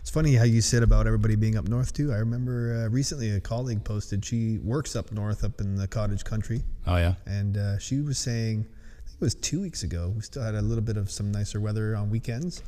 It's 0.10 0.14
funny 0.16 0.34
how 0.34 0.44
you 0.44 0.60
said 0.62 0.82
about 0.82 1.06
everybody 1.06 1.36
being 1.36 1.56
up 1.56 1.68
north 1.68 1.94
too. 1.94 2.12
I 2.12 2.16
remember 2.16 2.84
uh, 2.88 2.90
recently 2.90 3.30
a 3.30 3.40
colleague 3.40 3.84
posted 3.84 4.26
she 4.26 4.58
works 4.64 4.96
up 4.96 5.12
north, 5.12 5.44
up 5.44 5.62
in 5.62 5.76
the 5.76 5.88
cottage 5.88 6.24
country, 6.24 6.64
Oh 6.88 6.96
yeah. 6.98 7.14
and 7.28 7.56
uh, 7.56 7.78
she 7.78 8.02
was 8.02 8.18
saying, 8.18 8.66
I 8.72 9.08
think 9.08 9.22
it 9.22 9.24
was 9.24 9.36
two 9.36 9.62
weeks 9.62 9.84
ago. 9.84 10.12
We 10.16 10.24
still 10.24 10.42
had 10.42 10.56
a 10.56 10.64
little 10.64 10.84
bit 10.84 10.98
of 10.98 11.12
some 11.12 11.32
nicer 11.32 11.60
weather 11.62 11.96
on 11.96 12.10
weekends, 12.10 12.64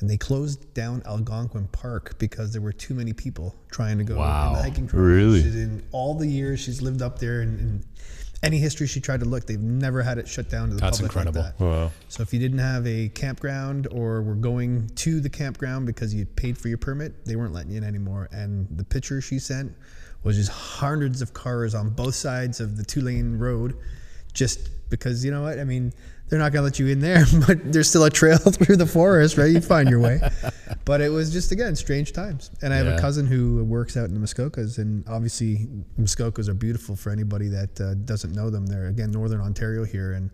and 0.00 0.08
they 0.08 0.16
closed 0.16 0.72
down 0.72 1.02
Algonquin 1.04 1.68
Park 1.68 2.18
because 2.18 2.54
there 2.54 2.62
were 2.62 2.72
too 2.72 2.94
many 2.94 3.12
people 3.12 3.54
trying 3.70 3.98
to 3.98 4.04
go 4.04 4.16
Wow. 4.16 4.46
on 4.46 4.52
the 4.54 4.62
hiking 4.62 4.86
trail. 4.88 5.02
Really? 5.02 5.42
She's 5.42 5.56
in 5.56 5.82
all 5.92 6.14
the 6.14 6.26
years 6.26 6.60
she's 6.60 6.80
lived 6.80 7.02
up 7.02 7.18
there, 7.18 7.42
and, 7.42 7.60
and 7.60 7.84
any 8.42 8.58
history 8.58 8.86
she 8.86 9.00
tried 9.00 9.20
to 9.20 9.26
look, 9.26 9.46
they've 9.46 9.58
never 9.60 10.02
had 10.02 10.18
it 10.18 10.28
shut 10.28 10.50
down 10.50 10.68
to 10.68 10.74
the 10.74 10.80
That's 10.80 10.98
public 10.98 11.10
incredible. 11.12 11.42
like 11.42 11.58
that. 11.58 11.64
wow. 11.64 11.90
So 12.08 12.22
if 12.22 12.32
you 12.32 12.38
didn't 12.40 12.58
have 12.58 12.86
a 12.86 13.08
campground 13.10 13.86
or 13.90 14.22
were 14.22 14.34
going 14.34 14.88
to 14.96 15.20
the 15.20 15.30
campground 15.30 15.86
because 15.86 16.14
you 16.14 16.26
paid 16.26 16.58
for 16.58 16.68
your 16.68 16.78
permit, 16.78 17.24
they 17.24 17.36
weren't 17.36 17.54
letting 17.54 17.70
you 17.72 17.78
in 17.78 17.84
anymore. 17.84 18.28
And 18.32 18.66
the 18.76 18.84
picture 18.84 19.20
she 19.20 19.38
sent 19.38 19.72
was 20.22 20.36
just 20.36 20.50
hundreds 20.50 21.22
of 21.22 21.32
cars 21.32 21.74
on 21.74 21.90
both 21.90 22.14
sides 22.14 22.60
of 22.60 22.76
the 22.76 22.84
two 22.84 23.00
lane 23.00 23.38
road, 23.38 23.76
just 24.32 24.68
because 24.90 25.24
you 25.24 25.30
know 25.30 25.42
what 25.42 25.58
I 25.58 25.64
mean. 25.64 25.92
They're 26.28 26.38
not 26.38 26.52
gonna 26.52 26.64
let 26.64 26.78
you 26.78 26.86
in 26.88 27.00
there, 27.00 27.24
but 27.46 27.72
there's 27.72 27.88
still 27.88 28.04
a 28.04 28.10
trail 28.10 28.38
through 28.38 28.76
the 28.76 28.86
forest, 28.86 29.36
right? 29.36 29.50
You 29.50 29.60
find 29.60 29.88
your 29.88 30.00
way. 30.00 30.20
But 30.86 31.00
it 31.00 31.08
was 31.08 31.32
just 31.32 31.50
again 31.50 31.76
strange 31.76 32.12
times. 32.12 32.50
And 32.60 32.74
I 32.74 32.76
have 32.76 32.86
Yeah. 32.86 32.96
a 32.96 33.00
cousin 33.00 33.26
who 33.26 33.64
works 33.64 33.96
out 33.96 34.04
in 34.10 34.12
the 34.14 34.20
Muskokas, 34.20 34.76
and 34.76 35.02
obviously 35.08 35.66
Muskokas 35.98 36.46
are 36.48 36.52
beautiful 36.54 36.94
for 36.94 37.08
anybody 37.10 37.48
that 37.48 37.80
uh, 37.80 37.94
doesn't 37.94 38.34
know 38.34 38.50
them. 38.50 38.66
They're 38.66 38.88
again 38.88 39.10
northern 39.10 39.40
Ontario 39.40 39.84
here, 39.84 40.12
and 40.12 40.30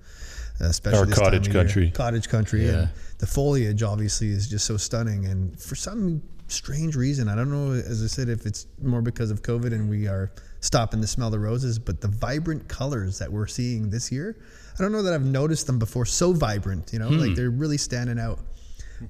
uh, 0.61 0.65
especially 0.65 0.99
Our 1.01 1.07
this 1.07 1.15
time 1.17 1.25
cottage 1.25 1.47
year. 1.47 1.55
country. 1.55 1.91
Cottage 1.93 2.29
country, 2.29 2.67
Yeah. 2.67 2.73
and 2.73 2.89
the 3.19 3.27
foliage 3.29 3.85
obviously 3.85 4.31
is 4.31 4.49
just 4.49 4.65
so 4.67 4.77
stunning. 4.77 5.27
And 5.27 5.61
for 5.61 5.77
some 5.77 6.21
strange 6.51 6.97
reason, 6.97 7.29
I 7.29 7.35
don't 7.35 7.51
know, 7.51 7.73
as 7.73 8.03
I 8.03 8.07
said, 8.07 8.29
if 8.29 8.47
it's 8.47 8.67
more 8.83 9.03
because 9.03 9.31
of 9.31 9.43
COVID 9.43 9.73
and 9.73 9.89
we 9.89 10.07
are 10.09 10.33
stopping 10.61 11.01
to 11.01 11.07
smell 11.07 11.31
the 11.31 11.39
roses, 11.39 11.79
but 11.79 12.01
the 12.01 12.09
vibrant 12.09 12.69
colors 12.69 13.19
that 13.19 13.31
we're 13.33 13.47
seeing 13.47 13.91
this 13.91 14.11
year, 14.13 14.37
I 14.79 14.83
don't 14.83 14.93
know 14.93 15.03
that 15.03 15.15
I've 15.15 15.25
noticed 15.25 15.67
them 15.67 15.79
before. 15.79 16.05
So 16.07 16.33
vibrant, 16.33 16.93
you 16.93 16.99
know, 16.99 17.09
like 17.09 17.35
they're 17.35 17.51
really 17.51 17.79
standing 17.79 18.19
out. 18.19 18.39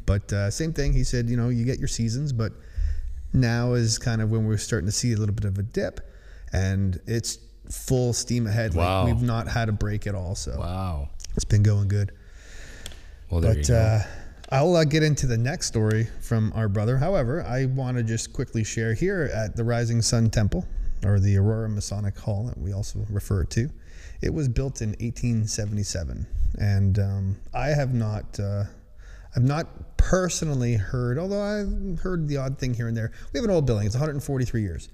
But 0.06 0.32
uh, 0.32 0.50
same 0.50 0.72
thing, 0.72 0.92
he 0.92 1.02
said, 1.04 1.28
you 1.28 1.36
know, 1.36 1.48
you 1.48 1.64
get 1.64 1.78
your 1.78 1.88
seasons, 1.88 2.32
but 2.32 2.52
now 3.32 3.72
is 3.74 3.98
kind 3.98 4.20
of 4.22 4.30
when 4.30 4.46
we're 4.46 4.56
starting 4.56 4.86
to 4.86 4.92
see 4.92 5.12
a 5.12 5.16
little 5.16 5.34
bit 5.34 5.44
of 5.44 5.58
a 5.58 5.62
dip, 5.62 6.00
and 6.52 7.00
it's 7.06 7.38
full 7.70 8.12
steam 8.12 8.46
ahead. 8.46 8.74
Wow. 8.74 9.04
Like 9.04 9.14
we've 9.14 9.22
not 9.22 9.48
had 9.48 9.68
a 9.68 9.72
break 9.72 10.06
at 10.06 10.14
all, 10.14 10.34
so 10.34 10.56
Wow. 10.58 11.08
it's 11.36 11.44
been 11.44 11.62
going 11.62 11.88
good. 11.88 12.12
Well, 13.30 13.40
there 13.40 13.52
you 13.54 13.58
But 13.62 13.68
go. 13.68 13.74
uh, 13.76 14.02
I'll 14.52 14.74
uh, 14.74 14.82
get 14.82 15.04
into 15.04 15.28
the 15.28 15.38
next 15.38 15.68
story 15.68 16.08
from 16.20 16.52
our 16.56 16.68
brother. 16.68 16.98
However, 16.98 17.44
I 17.44 17.66
want 17.66 17.98
to 17.98 18.02
just 18.02 18.32
quickly 18.32 18.64
share 18.64 18.94
here 18.94 19.30
at 19.32 19.54
the 19.54 19.62
Rising 19.62 20.02
Sun 20.02 20.30
Temple, 20.30 20.66
or 21.04 21.20
the 21.20 21.36
Aurora 21.36 21.68
Masonic 21.68 22.18
Hall 22.18 22.46
that 22.46 22.58
we 22.58 22.72
also 22.72 23.06
refer 23.08 23.44
to. 23.44 23.70
It 24.20 24.34
was 24.34 24.48
built 24.48 24.82
in 24.82 24.88
1877, 24.88 26.26
and 26.58 26.98
um, 26.98 27.36
I 27.54 27.68
have 27.68 27.94
not. 27.94 28.40
Uh, 28.40 28.64
I've 29.36 29.44
not 29.44 29.96
personally 29.96 30.74
heard, 30.74 31.16
although 31.16 31.42
I've 31.42 32.00
heard 32.00 32.26
the 32.26 32.38
odd 32.38 32.58
thing 32.58 32.74
here 32.74 32.88
and 32.88 32.96
there. 32.96 33.12
We 33.32 33.38
have 33.38 33.44
an 33.44 33.54
old 33.54 33.66
building; 33.66 33.86
it's 33.86 33.94
143 33.94 34.62
years, 34.62 34.88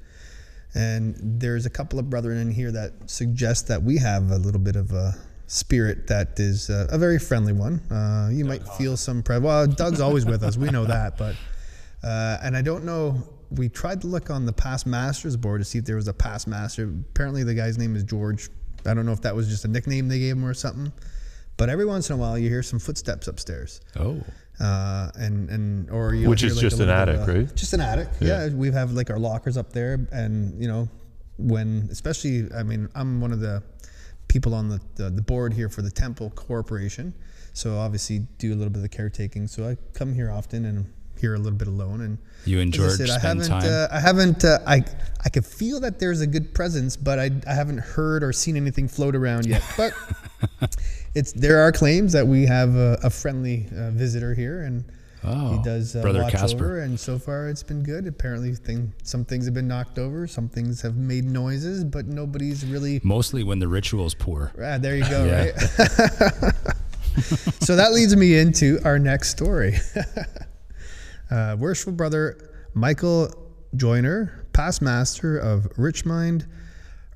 and 0.75 1.17
there's 1.19 1.65
a 1.65 1.71
couple 1.71 1.99
of 1.99 2.11
brethren 2.11 2.37
in 2.37 2.51
here 2.51 2.73
that 2.73 2.93
suggest 3.07 3.69
that 3.69 3.83
we 3.83 3.97
have 3.97 4.31
a 4.31 4.37
little 4.37 4.61
bit 4.61 4.77
of 4.77 4.93
a 4.93 5.15
spirit 5.47 6.07
that 6.09 6.39
is 6.39 6.71
uh, 6.71 6.89
a 6.91 6.99
very 6.99 7.19
friendly 7.19 7.53
one. 7.53 7.81
Uh, 7.91 8.29
you 8.33 8.45
might 8.45 8.67
feel 8.71 8.97
some 8.97 9.23
pre- 9.23 9.39
well, 9.39 9.67
Doug's 9.67 10.01
always 10.01 10.27
with 10.27 10.43
us. 10.43 10.57
We 10.57 10.71
know 10.71 10.85
that, 10.85 11.17
but 11.17 11.37
uh, 12.03 12.39
and 12.43 12.57
I 12.57 12.63
don't 12.63 12.85
know. 12.85 13.23
We 13.51 13.69
tried 13.69 14.01
to 14.01 14.09
look 14.09 14.29
on 14.29 14.45
the 14.45 14.53
past 14.53 14.87
masters 14.87 15.37
board 15.37 15.61
to 15.61 15.65
see 15.65 15.79
if 15.79 15.85
there 15.85 15.97
was 15.97 16.09
a 16.09 16.13
past 16.13 16.49
master. 16.49 16.91
Apparently, 17.11 17.45
the 17.45 17.55
guy's 17.55 17.79
name 17.79 17.95
is 17.95 18.03
George. 18.03 18.49
I 18.85 18.95
don't 18.95 19.07
know 19.07 19.13
if 19.13 19.23
that 19.23 19.35
was 19.35 19.49
just 19.49 19.65
a 19.65 19.69
nickname 19.69 20.09
they 20.09 20.19
gave 20.19 20.37
him 20.37 20.45
or 20.45 20.55
something. 20.55 20.93
But 21.57 21.71
every 21.71 21.87
once 21.87 22.11
in 22.11 22.17
a 22.17 22.19
while, 22.19 22.37
you 22.37 22.49
hear 22.49 22.63
some 22.63 22.79
footsteps 22.79 23.29
upstairs 23.29 23.81
oh. 23.99 24.21
uh, 24.61 25.11
and 25.15 25.49
and 25.49 25.91
or 25.91 26.15
you 26.15 26.29
Which 26.29 26.43
is 26.43 26.61
just 26.61 26.81
an 26.81 26.91
attic, 26.91 27.27
right? 27.27 27.55
Just 27.55 27.73
an 27.73 27.81
attic. 27.81 28.09
Yeah. 28.21 28.49
we 28.49 28.71
have 28.73 28.93
like 28.93 29.11
our 29.11 29.19
lockers 29.19 29.57
up 29.57 29.73
there, 29.73 30.07
and 30.13 30.61
you 30.61 30.69
know, 30.69 30.89
when 31.39 31.89
especially, 31.91 32.49
I 32.55 32.63
mean, 32.63 32.89
I'm 32.95 33.21
one 33.21 33.33
of 33.33 33.41
the 33.41 33.63
people 34.29 34.55
on 34.55 34.69
the 34.69 34.81
the, 34.97 35.11
the 35.11 35.23
board 35.23 35.55
here 35.55 35.69
for 35.69 35.83
the 35.83 35.91
Temple 35.91 36.31
Corporation, 36.31 37.15
so 37.53 37.79
obviously 37.79 38.21
do 38.39 38.53
a 38.53 38.57
little 38.57 38.71
bit 38.71 38.79
of 38.79 38.83
the 38.83 38.89
caretaking. 38.89 39.47
So 39.47 39.69
I 39.69 39.77
come 39.93 40.15
here 40.15 40.31
often 40.31 40.65
and 40.65 40.87
here 41.19 41.35
a 41.35 41.39
little 41.39 41.59
bit 41.59 41.69
alone 41.69 42.01
and. 42.01 42.19
You 42.45 42.61
and 42.61 42.73
as 42.75 42.81
I 42.81 42.83
George 42.83 42.97
said, 42.97 43.11
I 43.11 43.19
haven't, 43.19 43.47
time. 43.49 43.63
Uh, 43.65 43.89
I 43.91 44.01
haven't. 44.01 44.45
Uh, 44.45 44.59
I 44.67 44.85
I 45.25 45.29
could 45.29 45.45
feel 45.45 45.81
that 45.81 45.99
there's 45.99 46.21
a 46.21 46.27
good 46.27 46.55
presence, 46.55 46.97
but 46.97 47.19
I, 47.19 47.31
I 47.47 47.55
haven't 47.55 47.79
heard 47.79 48.23
or 48.23 48.33
seen 48.33 48.57
anything 48.57 48.89
float 48.89 49.17
around 49.17 49.47
yet. 49.47 49.65
But 49.77 49.93
it's 51.15 51.33
there 51.33 51.61
are 51.61 51.73
claims 51.73 52.13
that 52.13 52.27
we 52.27 52.47
have 52.47 52.77
a, 52.77 52.99
a 53.03 53.11
friendly 53.11 53.67
uh, 53.77 53.91
visitor 53.91 54.35
here, 54.35 54.63
and 54.63 54.85
Oh, 55.27 55.57
he 55.57 55.63
does 55.63 55.97
uh, 55.97 56.03
Brother 56.03 56.23
watch 56.23 56.33
Casper. 56.33 56.65
over. 56.65 56.81
And 56.81 56.99
so 56.99 57.19
far, 57.19 57.49
it's 57.49 57.63
been 57.63 57.83
good. 57.83 58.07
Apparently, 58.07 58.55
thing, 58.55 58.93
some 59.03 59.25
things 59.25 59.45
have 59.45 59.55
been 59.55 59.69
knocked 59.69 59.99
over, 59.99 60.27
some 60.27 60.49
things 60.49 60.81
have 60.83 60.97
made 60.97 61.25
noises, 61.25 61.85
but 61.85 62.07
nobody's 62.07 62.65
really. 62.65 63.01
Mostly 63.03 63.43
when 63.43 63.59
the 63.59 63.69
ritual's 63.69 64.15
poor. 64.15 64.53
Ah, 64.63 64.79
there 64.79 64.97
you 64.97 65.09
go. 65.09 65.27
Right. 65.27 65.61
so 67.61 67.77
that 67.77 67.93
leads 67.93 68.15
me 68.17 68.39
into 68.39 68.79
our 68.85 68.99
next 68.99 69.31
story. 69.31 69.75
uh, 71.31 71.57
worshipful 71.59 71.95
brother 71.95 72.39
Michael 72.75 73.33
Joyner, 73.75 74.47
past 74.53 74.83
master 74.83 75.39
of 75.39 75.67
Richmond 75.77 76.47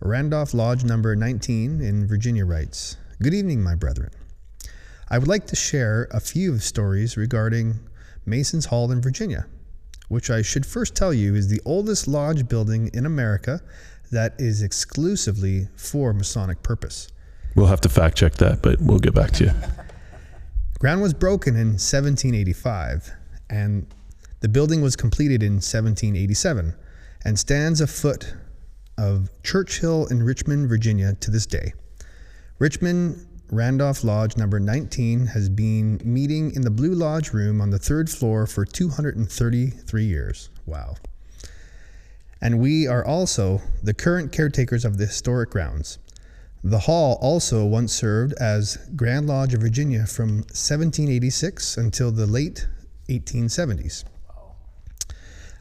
Randolph 0.00 0.54
Lodge 0.54 0.84
number 0.84 1.14
19 1.14 1.82
in 1.82 2.06
Virginia, 2.06 2.46
writes 2.46 2.96
Good 3.22 3.34
evening, 3.34 3.62
my 3.62 3.74
brethren. 3.74 4.10
I 5.10 5.18
would 5.18 5.28
like 5.28 5.46
to 5.48 5.56
share 5.56 6.08
a 6.10 6.20
few 6.20 6.58
stories 6.58 7.16
regarding 7.16 7.78
Mason's 8.26 8.66
Hall 8.66 8.90
in 8.90 9.00
Virginia, 9.00 9.46
which 10.08 10.30
I 10.30 10.42
should 10.42 10.66
first 10.66 10.94
tell 10.94 11.12
you 11.12 11.34
is 11.34 11.48
the 11.48 11.60
oldest 11.64 12.06
lodge 12.08 12.48
building 12.48 12.90
in 12.92 13.06
America 13.06 13.60
that 14.10 14.34
is 14.38 14.62
exclusively 14.62 15.68
for 15.76 16.12
Masonic 16.12 16.62
purpose. 16.62 17.08
We'll 17.54 17.66
have 17.66 17.80
to 17.82 17.88
fact 17.88 18.16
check 18.16 18.34
that, 18.34 18.62
but 18.62 18.80
we'll 18.80 18.98
get 18.98 19.14
back 19.14 19.30
to 19.32 19.44
you. 19.44 19.52
Ground 20.78 21.02
was 21.02 21.12
broken 21.12 21.56
in 21.56 21.72
1785, 21.72 23.12
and 23.50 23.86
the 24.40 24.48
building 24.48 24.80
was 24.80 24.96
completed 24.96 25.42
in 25.42 25.54
1787 25.54 26.74
and 27.24 27.38
stands 27.38 27.80
a 27.80 27.86
foot 27.86 28.34
of 28.96 29.30
Church 29.42 29.80
Hill 29.80 30.06
in 30.06 30.22
Richmond, 30.22 30.68
Virginia 30.68 31.14
to 31.20 31.30
this 31.30 31.46
day. 31.46 31.72
Richmond 32.58 33.26
Randolph 33.52 34.04
Lodge 34.04 34.36
number 34.36 34.60
19 34.60 35.26
has 35.26 35.48
been 35.48 36.00
meeting 36.04 36.54
in 36.54 36.62
the 36.62 36.70
Blue 36.70 36.94
Lodge 36.94 37.32
room 37.32 37.60
on 37.60 37.70
the 37.70 37.80
third 37.80 38.08
floor 38.08 38.46
for 38.46 38.64
233 38.64 40.04
years. 40.04 40.50
Wow. 40.66 40.94
And 42.40 42.60
we 42.60 42.86
are 42.86 43.04
also 43.04 43.60
the 43.82 43.92
current 43.92 44.30
caretakers 44.30 44.84
of 44.84 44.98
the 44.98 45.06
historic 45.06 45.50
grounds. 45.50 45.98
The 46.62 46.78
hall 46.80 47.18
also 47.20 47.64
once 47.64 47.92
served 47.92 48.34
as 48.34 48.78
Grand 48.94 49.26
Lodge 49.26 49.52
of 49.52 49.62
Virginia 49.62 50.06
from 50.06 50.38
1786 50.38 51.76
until 51.76 52.12
the 52.12 52.26
late 52.26 52.68
1870s. 53.08 54.04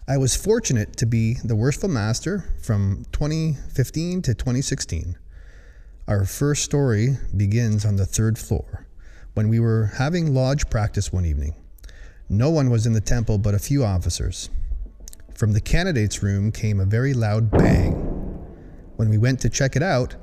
I 0.08 0.18
was 0.18 0.36
fortunate 0.36 0.96
to 0.98 1.08
be 1.08 1.38
the 1.44 1.56
worshipful 1.56 1.90
master 1.90 2.54
from 2.62 3.06
2015 3.14 4.22
to 4.24 4.36
2016. 4.36 5.18
Our 6.10 6.26
first 6.26 6.64
story 6.64 7.18
begins 7.38 7.86
on 7.86 7.96
the 7.96 8.06
third 8.08 8.40
floor 8.40 8.88
when 9.36 9.48
we 9.48 9.60
were 9.60 9.92
having 9.94 10.34
lodge 10.34 10.68
practice 10.68 11.14
one 11.14 11.24
evening. 11.24 11.54
No 12.28 12.50
one 12.50 12.72
was 12.72 12.88
in 12.88 12.94
the 12.94 13.00
temple 13.00 13.38
but 13.38 13.54
a 13.54 13.60
few 13.60 13.84
officers. 13.84 14.50
From 15.36 15.54
the 15.54 15.62
candidates' 15.62 16.24
room 16.24 16.52
came 16.52 16.80
a 16.80 16.86
very 16.86 17.14
loud 17.14 17.52
bang. 17.52 17.94
When 18.96 19.10
we 19.10 19.20
went 19.20 19.40
to 19.42 19.50
check 19.50 19.76
it 19.76 19.84
out, 19.84 20.16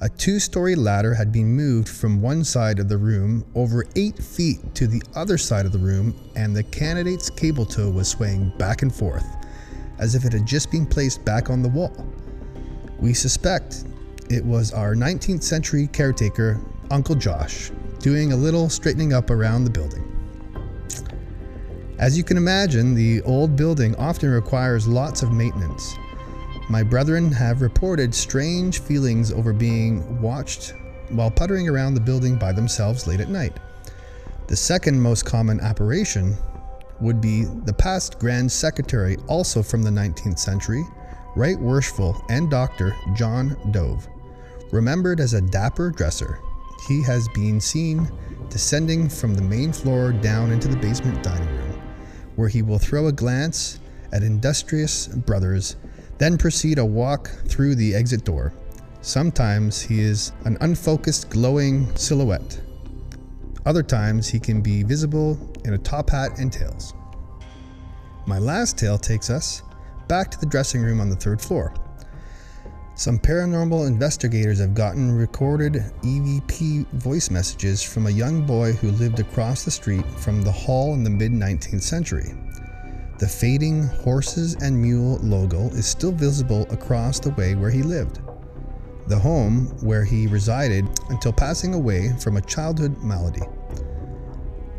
a 0.00 0.08
two 0.08 0.38
story 0.38 0.74
ladder 0.74 1.12
had 1.12 1.32
been 1.32 1.54
moved 1.54 1.90
from 1.90 2.22
one 2.22 2.42
side 2.42 2.78
of 2.78 2.88
the 2.88 2.96
room 2.96 3.44
over 3.54 3.84
eight 3.94 4.16
feet 4.16 4.74
to 4.76 4.86
the 4.86 5.02
other 5.14 5.36
side 5.36 5.66
of 5.66 5.72
the 5.72 5.78
room, 5.78 6.18
and 6.34 6.56
the 6.56 6.62
candidate's 6.62 7.28
cable 7.28 7.66
tow 7.66 7.90
was 7.90 8.08
swaying 8.08 8.56
back 8.56 8.80
and 8.80 8.94
forth 8.94 9.26
as 9.98 10.14
if 10.14 10.24
it 10.24 10.32
had 10.32 10.46
just 10.46 10.70
been 10.70 10.86
placed 10.86 11.22
back 11.26 11.50
on 11.50 11.60
the 11.60 11.68
wall. 11.68 12.06
We 12.98 13.12
suspect 13.12 13.84
it 14.30 14.44
was 14.44 14.72
our 14.72 14.94
19th 14.94 15.42
century 15.42 15.86
caretaker, 15.88 16.60
Uncle 16.90 17.14
Josh, 17.14 17.70
doing 17.98 18.32
a 18.32 18.36
little 18.36 18.68
straightening 18.68 19.12
up 19.12 19.30
around 19.30 19.64
the 19.64 19.70
building. 19.70 20.02
As 21.98 22.16
you 22.16 22.24
can 22.24 22.36
imagine, 22.36 22.94
the 22.94 23.22
old 23.22 23.56
building 23.56 23.94
often 23.96 24.30
requires 24.30 24.86
lots 24.86 25.22
of 25.22 25.32
maintenance. 25.32 25.94
My 26.68 26.82
brethren 26.82 27.32
have 27.32 27.62
reported 27.62 28.14
strange 28.14 28.80
feelings 28.80 29.32
over 29.32 29.52
being 29.52 30.20
watched 30.20 30.74
while 31.10 31.30
puttering 31.30 31.68
around 31.68 31.94
the 31.94 32.00
building 32.00 32.36
by 32.36 32.52
themselves 32.52 33.06
late 33.06 33.20
at 33.20 33.28
night. 33.28 33.56
The 34.48 34.56
second 34.56 35.00
most 35.00 35.24
common 35.24 35.60
apparition 35.60 36.36
would 37.00 37.20
be 37.20 37.44
the 37.44 37.72
past 37.72 38.18
Grand 38.18 38.50
Secretary, 38.50 39.16
also 39.28 39.62
from 39.62 39.82
the 39.82 39.90
19th 39.90 40.38
century, 40.38 40.84
Right 41.34 41.58
Worshipful 41.58 42.20
and 42.30 42.50
Dr. 42.50 42.94
John 43.14 43.56
Dove. 43.70 44.08
Remembered 44.72 45.20
as 45.20 45.34
a 45.34 45.40
dapper 45.40 45.90
dresser, 45.90 46.40
he 46.88 47.02
has 47.02 47.28
been 47.28 47.60
seen 47.60 48.10
descending 48.50 49.08
from 49.08 49.34
the 49.34 49.42
main 49.42 49.72
floor 49.72 50.12
down 50.12 50.50
into 50.50 50.68
the 50.68 50.76
basement 50.76 51.22
dining 51.22 51.48
room, 51.48 51.80
where 52.36 52.48
he 52.48 52.62
will 52.62 52.78
throw 52.78 53.06
a 53.06 53.12
glance 53.12 53.80
at 54.12 54.22
industrious 54.22 55.08
brothers, 55.08 55.76
then 56.18 56.38
proceed 56.38 56.78
a 56.78 56.84
walk 56.84 57.28
through 57.46 57.74
the 57.74 57.94
exit 57.94 58.24
door. 58.24 58.52
Sometimes 59.02 59.80
he 59.80 60.00
is 60.00 60.32
an 60.44 60.56
unfocused, 60.60 61.30
glowing 61.30 61.94
silhouette. 61.96 62.60
Other 63.64 63.82
times 63.82 64.28
he 64.28 64.40
can 64.40 64.60
be 64.60 64.82
visible 64.82 65.38
in 65.64 65.74
a 65.74 65.78
top 65.78 66.10
hat 66.10 66.38
and 66.38 66.52
tails. 66.52 66.94
My 68.26 68.38
last 68.38 68.78
tale 68.78 68.98
takes 68.98 69.30
us 69.30 69.62
back 70.08 70.30
to 70.32 70.40
the 70.40 70.46
dressing 70.46 70.82
room 70.82 71.00
on 71.00 71.10
the 71.10 71.16
third 71.16 71.40
floor. 71.40 71.72
Some 72.98 73.18
paranormal 73.18 73.86
investigators 73.86 74.58
have 74.58 74.72
gotten 74.72 75.12
recorded 75.12 75.84
EVP 76.00 76.86
voice 76.92 77.28
messages 77.28 77.82
from 77.82 78.06
a 78.06 78.10
young 78.10 78.46
boy 78.46 78.72
who 78.72 78.90
lived 78.92 79.20
across 79.20 79.64
the 79.64 79.70
street 79.70 80.06
from 80.12 80.40
the 80.40 80.50
hall 80.50 80.94
in 80.94 81.04
the 81.04 81.10
mid 81.10 81.30
19th 81.30 81.82
century. 81.82 82.32
The 83.18 83.28
fading 83.28 83.82
horses 83.82 84.54
and 84.62 84.80
mule 84.80 85.18
logo 85.22 85.68
is 85.68 85.86
still 85.86 86.10
visible 86.10 86.66
across 86.70 87.20
the 87.20 87.32
way 87.32 87.54
where 87.54 87.70
he 87.70 87.82
lived. 87.82 88.20
The 89.08 89.18
home 89.18 89.66
where 89.82 90.04
he 90.04 90.26
resided 90.26 90.86
until 91.10 91.34
passing 91.34 91.74
away 91.74 92.14
from 92.18 92.38
a 92.38 92.42
childhood 92.42 92.96
malady. 93.02 93.44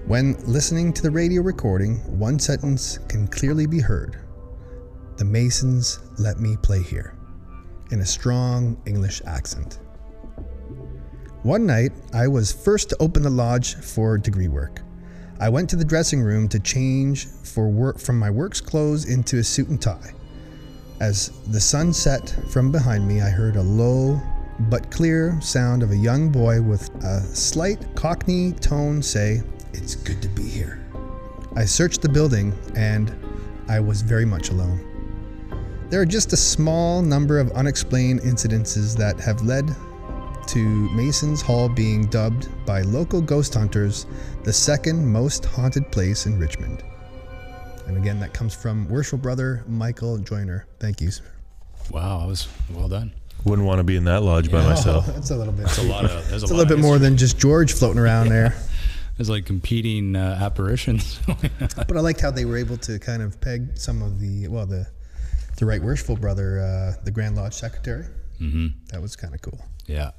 When 0.08 0.36
listening 0.48 0.92
to 0.94 1.04
the 1.04 1.12
radio 1.12 1.44
recording, 1.44 1.98
one 2.18 2.40
sentence 2.40 2.98
can 3.10 3.28
clearly 3.28 3.68
be 3.68 3.80
heard 3.80 4.18
The 5.18 5.26
Masons 5.26 6.00
let 6.18 6.40
me 6.40 6.58
play 6.64 6.82
here, 6.82 7.17
in 7.92 8.00
a 8.00 8.06
strong 8.06 8.82
English 8.86 9.22
accent. 9.26 9.80
One 11.44 11.66
night, 11.66 11.92
I 12.14 12.28
was 12.28 12.52
first 12.52 12.90
to 12.90 12.98
open 13.00 13.24
the 13.24 13.30
lodge 13.30 13.76
for 13.76 14.18
degree 14.18 14.48
work. 14.48 14.82
I 15.40 15.50
went 15.50 15.70
to 15.70 15.76
the 15.76 15.86
dressing 15.86 16.22
room 16.22 16.50
to 16.50 16.60
change 16.60 17.28
for 17.28 17.70
work 17.70 18.00
from 18.00 18.18
my 18.18 18.30
work's 18.30 18.60
clothes 18.60 19.06
into 19.06 19.38
a 19.38 19.44
suit 19.44 19.70
and 19.70 19.82
tie. 19.82 20.14
As 21.00 21.30
the 21.48 21.60
sun 21.60 21.94
set 21.94 22.36
from 22.52 22.72
behind 22.72 23.08
me, 23.08 23.22
I 23.22 23.30
heard 23.30 23.56
a 23.56 23.62
low 23.62 24.20
but 24.62 24.90
clear 24.90 25.40
sound 25.40 25.84
of 25.84 25.92
a 25.92 25.98
young 25.98 26.30
boy 26.30 26.62
with 26.62 26.90
a 27.04 27.22
slight 27.22 27.86
cockney 27.96 28.54
tone 28.54 29.04
say, 29.04 29.44
It's 29.74 29.94
good 29.94 30.22
to 30.24 30.28
be 30.30 30.44
here. 30.44 30.84
I 31.56 31.66
searched 31.66 32.02
the 32.02 32.10
building 32.10 32.58
and 32.76 33.16
I 33.70 33.80
was 33.80 34.02
very 34.02 34.26
much 34.26 34.50
alone. 34.50 34.97
There 35.90 36.02
are 36.02 36.06
just 36.06 36.34
a 36.34 36.38
small 36.38 37.02
number 37.02 37.40
of 37.40 37.50
unexplained 37.52 38.20
incidences 38.22 38.98
that 38.98 39.20
have 39.22 39.44
led 39.44 39.74
to 40.48 40.90
Mason's 40.92 41.42
Hall 41.42 41.70
being 41.70 42.08
dubbed 42.08 42.50
by 42.66 42.82
local 42.82 43.22
ghost 43.22 43.54
hunters 43.54 44.06
the 44.44 44.52
second 44.52 45.06
most 45.06 45.46
haunted 45.46 45.90
place 45.90 46.26
in 46.26 46.38
Richmond. 46.38 46.84
And 47.86 47.96
again, 47.96 48.20
that 48.20 48.34
comes 48.34 48.54
from 48.54 48.90
worshipful 48.90 49.20
brother 49.20 49.64
Michael 49.66 50.18
Joyner. 50.18 50.68
Thank 50.80 51.00
you. 51.00 51.10
sir. 51.10 51.24
Wow, 51.90 52.20
that 52.20 52.28
was 52.28 52.50
well 52.74 52.90
done. 52.90 53.14
Wouldn't 53.46 53.66
want 53.66 53.80
to 53.80 53.86
be 53.86 53.96
in 53.96 54.04
that 54.06 54.24
lodge 54.24 54.52
by 54.52 54.62
myself. 54.64 55.06
That's 55.08 55.30
a 55.32 55.38
little 55.38 55.54
bit. 55.54 55.66
It's 55.68 55.78
a 55.78 55.84
lot 55.84 56.04
of. 56.04 56.12
There's 56.30 56.44
It's 56.44 56.52
a 56.52 56.56
little 56.56 56.68
bit 56.68 56.82
more 56.82 57.00
than 57.00 57.16
just 57.16 57.40
George 57.40 57.72
floating 57.72 58.00
around 58.00 58.28
there. 58.28 58.54
There's 59.18 59.30
like 59.30 59.46
competing 59.46 60.18
uh, 60.18 60.38
apparitions. 60.42 61.20
But 61.26 61.96
I 61.96 62.02
liked 62.02 62.20
how 62.20 62.30
they 62.30 62.44
were 62.44 62.58
able 62.58 62.78
to 62.78 63.00
kind 63.00 63.22
of 63.22 63.40
peg 63.40 63.78
some 63.78 64.02
of 64.02 64.20
the 64.20 64.48
well 64.50 64.66
the 64.66 64.86
the 65.58 65.66
right 65.66 65.82
worshipful 65.82 66.16
brother, 66.16 66.60
uh, 66.60 67.04
the 67.04 67.12
Grand 67.12 67.36
Lodge 67.36 67.54
secretary. 67.54 68.06
Mm-hmm. 68.42 68.68
That 68.92 69.02
was 69.02 69.16
kind 69.16 69.34
of 69.34 69.42
cool. 69.42 69.60
yeah. 69.86 70.12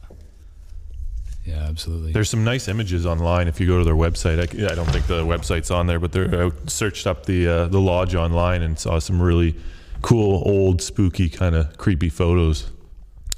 Yeah, 1.44 1.64
absolutely. 1.66 2.12
There's 2.12 2.28
some 2.28 2.44
nice 2.44 2.68
images 2.68 3.06
online 3.06 3.48
if 3.48 3.58
you 3.58 3.66
go 3.66 3.78
to 3.78 3.84
their 3.84 3.94
website. 3.94 4.38
I, 4.38 4.70
I 4.70 4.74
don't 4.74 4.90
think 4.90 5.06
the 5.06 5.24
website's 5.24 5.70
on 5.70 5.86
there, 5.86 5.98
but 5.98 6.12
they're, 6.12 6.48
I 6.48 6.50
searched 6.66 7.06
up 7.06 7.24
the 7.24 7.48
uh, 7.48 7.68
the 7.68 7.80
lodge 7.80 8.14
online 8.14 8.60
and 8.60 8.78
saw 8.78 8.98
some 8.98 9.22
really 9.22 9.56
cool, 10.02 10.42
old, 10.44 10.82
spooky, 10.82 11.30
kind 11.30 11.54
of 11.54 11.78
creepy 11.78 12.10
photos. 12.10 12.70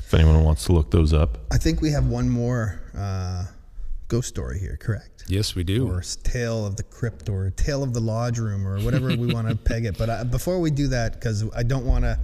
If 0.00 0.12
anyone 0.12 0.42
wants 0.42 0.64
to 0.64 0.72
look 0.72 0.90
those 0.90 1.14
up, 1.14 1.38
I 1.52 1.58
think 1.58 1.80
we 1.80 1.92
have 1.92 2.06
one 2.08 2.28
more 2.28 2.80
uh, 2.98 3.44
ghost 4.10 4.28
story 4.28 4.58
here, 4.58 4.76
correct? 4.78 5.24
yes, 5.28 5.54
we 5.54 5.62
do. 5.64 5.88
Or 5.88 6.02
tale 6.24 6.66
of 6.66 6.74
the 6.76 6.82
crypt, 6.82 7.28
or 7.28 7.50
tale 7.50 7.82
of 7.82 7.94
the 7.94 8.00
lodge 8.00 8.38
room, 8.38 8.66
or 8.66 8.80
whatever 8.80 9.08
we 9.16 9.32
want 9.32 9.48
to 9.48 9.54
peg 9.56 9.84
it. 9.86 9.96
But 9.96 10.10
uh, 10.10 10.24
before 10.24 10.58
we 10.60 10.70
do 10.70 10.88
that, 10.88 11.14
because 11.14 11.44
I 11.54 11.62
don't 11.62 11.86
want 11.86 12.04
to, 12.04 12.18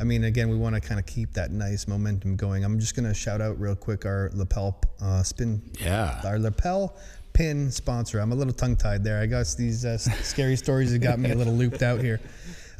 I 0.00 0.04
mean, 0.04 0.24
again, 0.24 0.48
we 0.48 0.56
want 0.56 0.74
to 0.76 0.80
kind 0.80 0.98
of 1.00 1.06
keep 1.06 1.32
that 1.34 1.50
nice 1.50 1.86
momentum 1.88 2.36
going. 2.36 2.64
I'm 2.64 2.78
just 2.78 2.94
going 2.96 3.06
to 3.08 3.14
shout 3.14 3.40
out 3.40 3.58
real 3.60 3.74
quick 3.74 4.06
our 4.06 4.30
lapel 4.34 4.80
uh, 5.00 5.22
spin, 5.24 5.60
Yeah. 5.80 6.20
our 6.24 6.38
lapel 6.38 6.96
pin 7.32 7.70
sponsor. 7.70 8.20
I'm 8.20 8.30
a 8.30 8.34
little 8.34 8.52
tongue 8.52 8.76
tied 8.76 9.02
there. 9.02 9.20
I 9.20 9.26
guess 9.26 9.54
these 9.54 9.84
uh, 9.84 9.98
scary 9.98 10.54
stories 10.56 10.92
have 10.92 11.00
got 11.02 11.18
me 11.18 11.30
a 11.32 11.34
little 11.34 11.54
looped 11.54 11.82
out 11.82 12.00
here. 12.00 12.20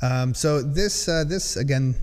Um, 0.03 0.35
so 0.35 0.63
this, 0.63 1.09
uh, 1.09 1.25
this 1.27 1.57
again, 1.57 1.95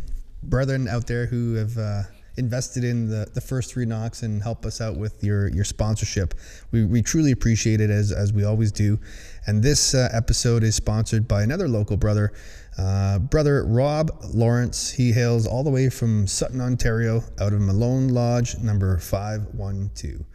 brethren 0.43 0.87
out 0.87 1.05
there 1.07 1.25
who 1.27 1.55
have 1.55 1.77
uh, 1.77 2.01
invested 2.39 2.83
in 2.83 3.09
the, 3.09 3.27
the 3.33 3.41
first 3.41 3.71
three 3.71 3.85
knocks 3.85 4.23
and 4.23 4.41
help 4.41 4.65
us 4.65 4.81
out 4.81 4.97
with 4.97 5.23
your 5.23 5.49
your 5.49 5.65
sponsorship, 5.65 6.33
we, 6.71 6.85
we 6.85 7.01
truly 7.01 7.31
appreciate 7.31 7.81
it 7.81 7.91
as 7.91 8.11
as 8.11 8.33
we 8.33 8.43
always 8.43 8.71
do. 8.71 8.97
And 9.45 9.61
this 9.61 9.93
uh, 9.93 10.09
episode 10.11 10.63
is 10.63 10.75
sponsored 10.75 11.27
by 11.27 11.43
another 11.43 11.67
local 11.67 11.97
brother, 11.97 12.33
uh, 12.77 13.19
brother 13.19 13.63
Rob 13.65 14.09
Lawrence. 14.33 14.89
He 14.91 15.11
hails 15.11 15.45
all 15.45 15.63
the 15.63 15.69
way 15.69 15.89
from 15.89 16.25
Sutton, 16.25 16.61
Ontario, 16.61 17.23
out 17.39 17.53
of 17.53 17.61
Malone 17.61 18.07
Lodge 18.07 18.57
number 18.57 18.97
five 18.97 19.41
one 19.53 19.91
two. 19.93 20.25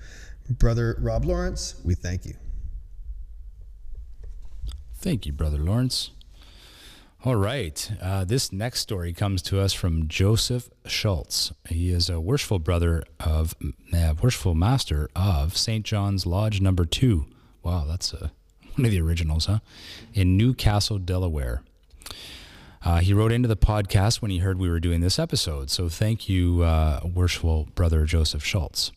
Brother 0.50 0.96
Rob 1.00 1.24
Lawrence, 1.24 1.74
we 1.84 1.94
thank 1.94 2.26
you. 2.26 2.34
Thank 4.94 5.26
you, 5.26 5.32
Brother 5.32 5.58
Lawrence. 5.58 6.10
All 7.24 7.36
right. 7.36 7.90
Uh, 8.02 8.26
this 8.26 8.52
next 8.52 8.80
story 8.80 9.14
comes 9.14 9.40
to 9.44 9.58
us 9.58 9.72
from 9.72 10.08
Joseph 10.08 10.68
Schultz. 10.84 11.54
He 11.66 11.88
is 11.88 12.10
a 12.10 12.20
worshipful 12.20 12.58
brother 12.58 13.02
of, 13.18 13.54
uh, 13.94 14.12
worshipful 14.22 14.54
master 14.54 15.08
of 15.16 15.56
St. 15.56 15.86
John's 15.86 16.26
Lodge 16.26 16.60
number 16.60 16.84
two. 16.84 17.24
Wow, 17.62 17.86
that's 17.88 18.12
uh 18.12 18.28
one 18.74 18.84
of 18.84 18.90
the 18.90 19.00
originals, 19.00 19.46
huh? 19.46 19.60
In 20.12 20.36
New 20.36 20.52
Castle, 20.52 20.98
Delaware. 20.98 21.62
Uh, 22.84 22.98
he 22.98 23.14
wrote 23.14 23.32
into 23.32 23.48
the 23.48 23.56
podcast 23.56 24.20
when 24.20 24.30
he 24.30 24.38
heard 24.38 24.58
we 24.58 24.68
were 24.68 24.78
doing 24.78 25.00
this 25.00 25.18
episode. 25.18 25.70
So 25.70 25.88
thank 25.88 26.28
you, 26.28 26.60
uh, 26.60 27.00
worshipful 27.04 27.68
brother 27.74 28.04
Joseph 28.04 28.44
Schultz. 28.44 28.92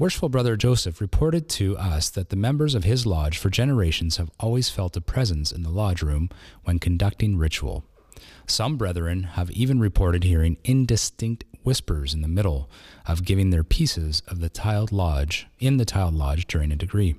Worshipful 0.00 0.30
Brother 0.30 0.56
Joseph 0.56 0.98
reported 0.98 1.46
to 1.50 1.76
us 1.76 2.08
that 2.08 2.30
the 2.30 2.34
members 2.36 2.74
of 2.74 2.84
his 2.84 3.04
lodge 3.04 3.36
for 3.36 3.50
generations 3.50 4.16
have 4.16 4.30
always 4.40 4.70
felt 4.70 4.96
a 4.96 5.02
presence 5.02 5.52
in 5.52 5.62
the 5.62 5.68
lodge 5.68 6.00
room 6.00 6.30
when 6.64 6.78
conducting 6.78 7.36
ritual. 7.36 7.84
Some 8.46 8.78
brethren 8.78 9.24
have 9.24 9.50
even 9.50 9.78
reported 9.78 10.24
hearing 10.24 10.56
indistinct 10.64 11.44
whispers 11.64 12.14
in 12.14 12.22
the 12.22 12.28
middle 12.28 12.70
of 13.06 13.26
giving 13.26 13.50
their 13.50 13.62
pieces 13.62 14.22
of 14.26 14.40
the 14.40 14.48
tiled 14.48 14.90
lodge 14.90 15.48
in 15.58 15.76
the 15.76 15.84
tiled 15.84 16.14
lodge 16.14 16.46
during 16.46 16.72
a 16.72 16.76
degree. 16.76 17.16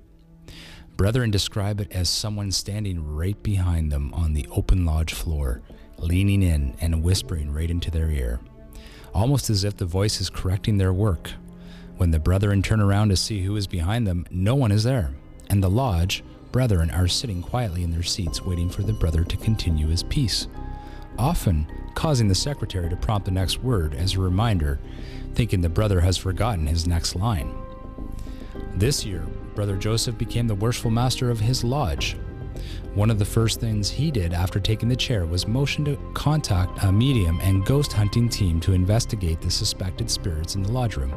Brethren 0.98 1.30
describe 1.30 1.80
it 1.82 1.92
as 1.92 2.10
someone 2.10 2.52
standing 2.52 3.06
right 3.06 3.44
behind 3.44 3.92
them 3.92 4.12
on 4.16 4.34
the 4.34 4.48
open 4.50 4.86
lodge 4.88 5.14
floor, 5.14 5.62
leaning 6.00 6.42
in 6.42 6.76
and 6.82 7.04
whispering 7.04 7.54
right 7.54 7.70
into 7.70 7.92
their 7.92 8.10
ear, 8.10 8.40
almost 9.14 9.52
as 9.52 9.64
if 9.64 9.78
the 9.78 9.86
voice 9.86 10.20
is 10.20 10.32
correcting 10.32 10.80
their 10.80 10.92
work. 10.92 11.30
When 12.02 12.10
the 12.10 12.20
brethren 12.20 12.64
turn 12.64 12.82
around 12.82 13.10
to 13.10 13.16
see 13.16 13.44
who 13.44 13.56
is 13.56 13.68
behind 13.68 14.08
them, 14.08 14.26
no 14.32 14.56
one 14.56 14.72
is 14.72 14.84
there, 14.84 15.12
and 15.52 15.62
the 15.62 15.70
lodge, 15.70 16.24
brethren 16.52 16.90
are 16.90 17.08
sitting 17.08 17.44
quietly 17.44 17.84
in 17.84 17.92
their 17.92 18.02
seats 18.02 18.42
waiting 18.42 18.72
for 18.72 18.82
the 18.82 18.92
brother 18.92 19.24
to 19.24 19.38
continue 19.38 19.86
his 19.86 20.02
piece, 20.02 20.48
often 21.20 21.68
causing 21.94 22.28
the 22.28 22.34
secretary 22.34 22.90
to 22.90 22.96
prompt 22.96 23.26
the 23.26 23.32
next 23.32 23.62
word 23.62 23.94
as 23.94 24.16
a 24.16 24.20
reminder, 24.20 24.80
thinking 25.36 25.62
the 25.62 25.70
brother 25.70 26.02
has 26.02 26.18
forgotten 26.18 26.66
his 26.66 26.88
next 26.88 27.16
line. 27.16 27.54
This 28.74 29.06
year, 29.06 29.24
Brother 29.54 29.78
Joseph 29.78 30.18
became 30.18 30.48
the 30.48 30.56
worshipful 30.56 30.90
master 30.90 31.30
of 31.30 31.40
his 31.40 31.64
lodge. 31.64 32.18
One 32.96 33.12
of 33.12 33.20
the 33.20 33.26
first 33.26 33.60
things 33.60 33.92
he 33.92 34.10
did 34.10 34.34
after 34.34 34.60
taking 34.60 34.90
the 34.90 34.96
chair 34.96 35.28
was 35.28 35.46
motion 35.46 35.86
to 35.86 35.98
contact 36.16 36.84
a 36.84 36.92
medium 36.92 37.40
and 37.42 37.64
ghost 37.64 37.94
hunting 37.94 38.28
team 38.28 38.60
to 38.62 38.74
investigate 38.74 39.40
the 39.40 39.52
suspected 39.52 40.10
spirits 40.10 40.56
in 40.56 40.64
the 40.64 40.72
lodge 40.72 40.98
room. 40.98 41.14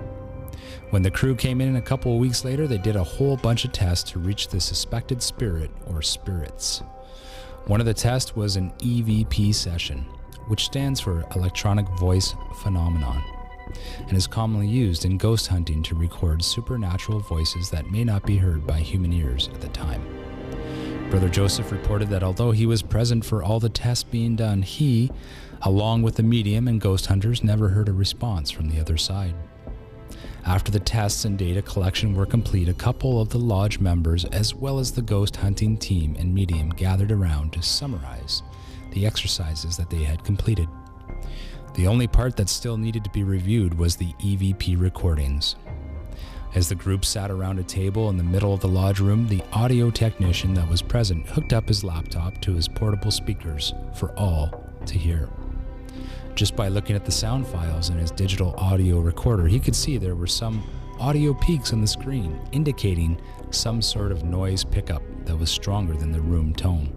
When 0.94 1.02
the 1.02 1.10
crew 1.10 1.34
came 1.34 1.60
in 1.60 1.74
a 1.74 1.82
couple 1.82 2.12
of 2.12 2.20
weeks 2.20 2.44
later, 2.44 2.68
they 2.68 2.78
did 2.78 2.94
a 2.94 3.02
whole 3.02 3.36
bunch 3.36 3.64
of 3.64 3.72
tests 3.72 4.12
to 4.12 4.20
reach 4.20 4.46
the 4.46 4.60
suspected 4.60 5.20
spirit 5.20 5.72
or 5.88 6.02
spirits. 6.02 6.84
One 7.66 7.80
of 7.80 7.86
the 7.86 7.92
tests 7.92 8.36
was 8.36 8.54
an 8.54 8.70
EVP 8.78 9.52
session, 9.56 10.06
which 10.46 10.66
stands 10.66 11.00
for 11.00 11.24
Electronic 11.34 11.88
Voice 11.98 12.36
Phenomenon, 12.62 13.20
and 14.06 14.16
is 14.16 14.28
commonly 14.28 14.68
used 14.68 15.04
in 15.04 15.18
ghost 15.18 15.48
hunting 15.48 15.82
to 15.82 15.96
record 15.96 16.44
supernatural 16.44 17.18
voices 17.18 17.70
that 17.70 17.90
may 17.90 18.04
not 18.04 18.24
be 18.24 18.36
heard 18.36 18.64
by 18.64 18.78
human 18.78 19.12
ears 19.12 19.48
at 19.52 19.60
the 19.60 19.68
time. 19.70 20.00
Brother 21.10 21.28
Joseph 21.28 21.72
reported 21.72 22.08
that 22.10 22.22
although 22.22 22.52
he 22.52 22.66
was 22.66 22.82
present 22.82 23.24
for 23.24 23.42
all 23.42 23.58
the 23.58 23.68
tests 23.68 24.04
being 24.04 24.36
done, 24.36 24.62
he, 24.62 25.10
along 25.62 26.02
with 26.02 26.14
the 26.14 26.22
medium 26.22 26.68
and 26.68 26.80
ghost 26.80 27.06
hunters, 27.06 27.42
never 27.42 27.70
heard 27.70 27.88
a 27.88 27.92
response 27.92 28.52
from 28.52 28.68
the 28.68 28.78
other 28.78 28.96
side. 28.96 29.34
After 30.46 30.70
the 30.70 30.80
tests 30.80 31.24
and 31.24 31.38
data 31.38 31.62
collection 31.62 32.14
were 32.14 32.26
complete, 32.26 32.68
a 32.68 32.74
couple 32.74 33.18
of 33.18 33.30
the 33.30 33.38
lodge 33.38 33.80
members, 33.80 34.26
as 34.26 34.54
well 34.54 34.78
as 34.78 34.92
the 34.92 35.00
ghost 35.00 35.36
hunting 35.36 35.78
team 35.78 36.16
and 36.18 36.34
medium, 36.34 36.68
gathered 36.68 37.10
around 37.10 37.54
to 37.54 37.62
summarize 37.62 38.42
the 38.92 39.06
exercises 39.06 39.76
that 39.78 39.88
they 39.88 40.04
had 40.04 40.22
completed. 40.22 40.68
The 41.74 41.86
only 41.86 42.06
part 42.06 42.36
that 42.36 42.50
still 42.50 42.76
needed 42.76 43.04
to 43.04 43.10
be 43.10 43.24
reviewed 43.24 43.78
was 43.78 43.96
the 43.96 44.12
EVP 44.20 44.78
recordings. 44.78 45.56
As 46.54 46.68
the 46.68 46.74
group 46.74 47.06
sat 47.06 47.30
around 47.30 47.58
a 47.58 47.64
table 47.64 48.10
in 48.10 48.18
the 48.18 48.22
middle 48.22 48.52
of 48.52 48.60
the 48.60 48.68
lodge 48.68 49.00
room, 49.00 49.26
the 49.26 49.42
audio 49.52 49.90
technician 49.90 50.52
that 50.54 50.68
was 50.68 50.82
present 50.82 51.26
hooked 51.26 51.54
up 51.54 51.66
his 51.68 51.82
laptop 51.82 52.38
to 52.42 52.52
his 52.52 52.68
portable 52.68 53.10
speakers 53.10 53.72
for 53.94 54.10
all 54.16 54.62
to 54.86 54.98
hear. 54.98 55.28
Just 56.34 56.56
by 56.56 56.66
looking 56.66 56.96
at 56.96 57.04
the 57.04 57.12
sound 57.12 57.46
files 57.46 57.90
in 57.90 57.98
his 57.98 58.10
digital 58.10 58.54
audio 58.58 58.98
recorder, 58.98 59.46
he 59.46 59.60
could 59.60 59.76
see 59.76 59.98
there 59.98 60.16
were 60.16 60.26
some 60.26 60.68
audio 60.98 61.32
peaks 61.34 61.72
on 61.72 61.80
the 61.80 61.86
screen 61.86 62.40
indicating 62.50 63.20
some 63.50 63.80
sort 63.80 64.10
of 64.10 64.24
noise 64.24 64.64
pickup 64.64 65.02
that 65.26 65.36
was 65.36 65.48
stronger 65.48 65.94
than 65.94 66.10
the 66.10 66.20
room 66.20 66.52
tone. 66.52 66.92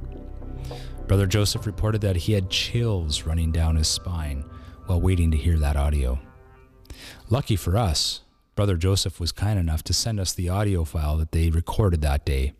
Brother 1.07 1.27
Joseph 1.27 1.67
reported 1.67 2.01
that 2.01 2.15
he 2.15 2.33
had 2.33 2.49
chills 2.49 3.23
running 3.23 3.51
down 3.51 3.75
his 3.75 3.87
spine 3.87 4.43
while 4.87 4.99
waiting 4.99 5.29
to 5.31 5.37
hear 5.37 5.59
that 5.59 5.77
audio. 5.77 6.19
Lucky 7.29 7.55
for 7.55 7.77
us, 7.77 8.21
Brother 8.55 8.75
Joseph 8.75 9.19
was 9.19 9.31
kind 9.31 9.59
enough 9.59 9.83
to 9.83 9.93
send 9.93 10.19
us 10.19 10.33
the 10.33 10.49
audio 10.49 10.83
file 10.83 11.15
that 11.17 11.31
they 11.31 11.51
recorded 11.51 12.01
that 12.01 12.25
day. 12.25 12.53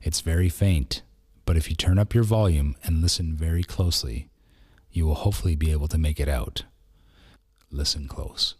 It's 0.00 0.20
very 0.20 0.48
faint, 0.48 1.02
but 1.44 1.56
if 1.56 1.68
you 1.68 1.74
turn 1.74 1.98
up 1.98 2.14
your 2.14 2.22
volume 2.22 2.76
and 2.84 3.02
listen 3.02 3.34
very 3.34 3.64
closely, 3.64 4.28
you 4.90 5.06
will 5.06 5.14
hopefully 5.14 5.54
be 5.54 5.70
able 5.70 5.88
to 5.88 5.98
make 5.98 6.20
it 6.20 6.28
out. 6.28 6.64
Listen 7.70 8.08
close. 8.08 8.54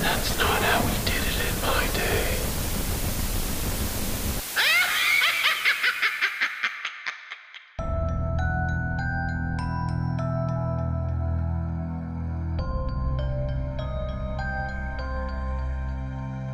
That's 0.00 0.36
not 0.36 0.62
how 0.62 0.84
we 0.84 0.92
did 1.04 1.22
it 1.22 1.38
in 1.48 1.62
my 1.62 1.86
day. 1.94 2.41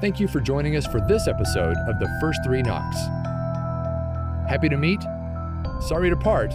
Thank 0.01 0.21
you 0.21 0.29
for 0.29 0.41
joining 0.41 0.77
us 0.77 0.87
for 0.87 1.01
this 1.01 1.27
episode 1.27 1.77
of 1.89 1.99
The 1.99 2.09
First 2.21 2.39
Three 2.45 2.63
Knocks. 2.63 2.97
Happy 4.49 4.69
to 4.69 4.77
meet, 4.77 5.03
sorry 5.89 6.09
to 6.09 6.17
part, 6.17 6.53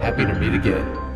happy 0.00 0.24
to 0.24 0.34
meet 0.40 0.54
again. 0.54 1.07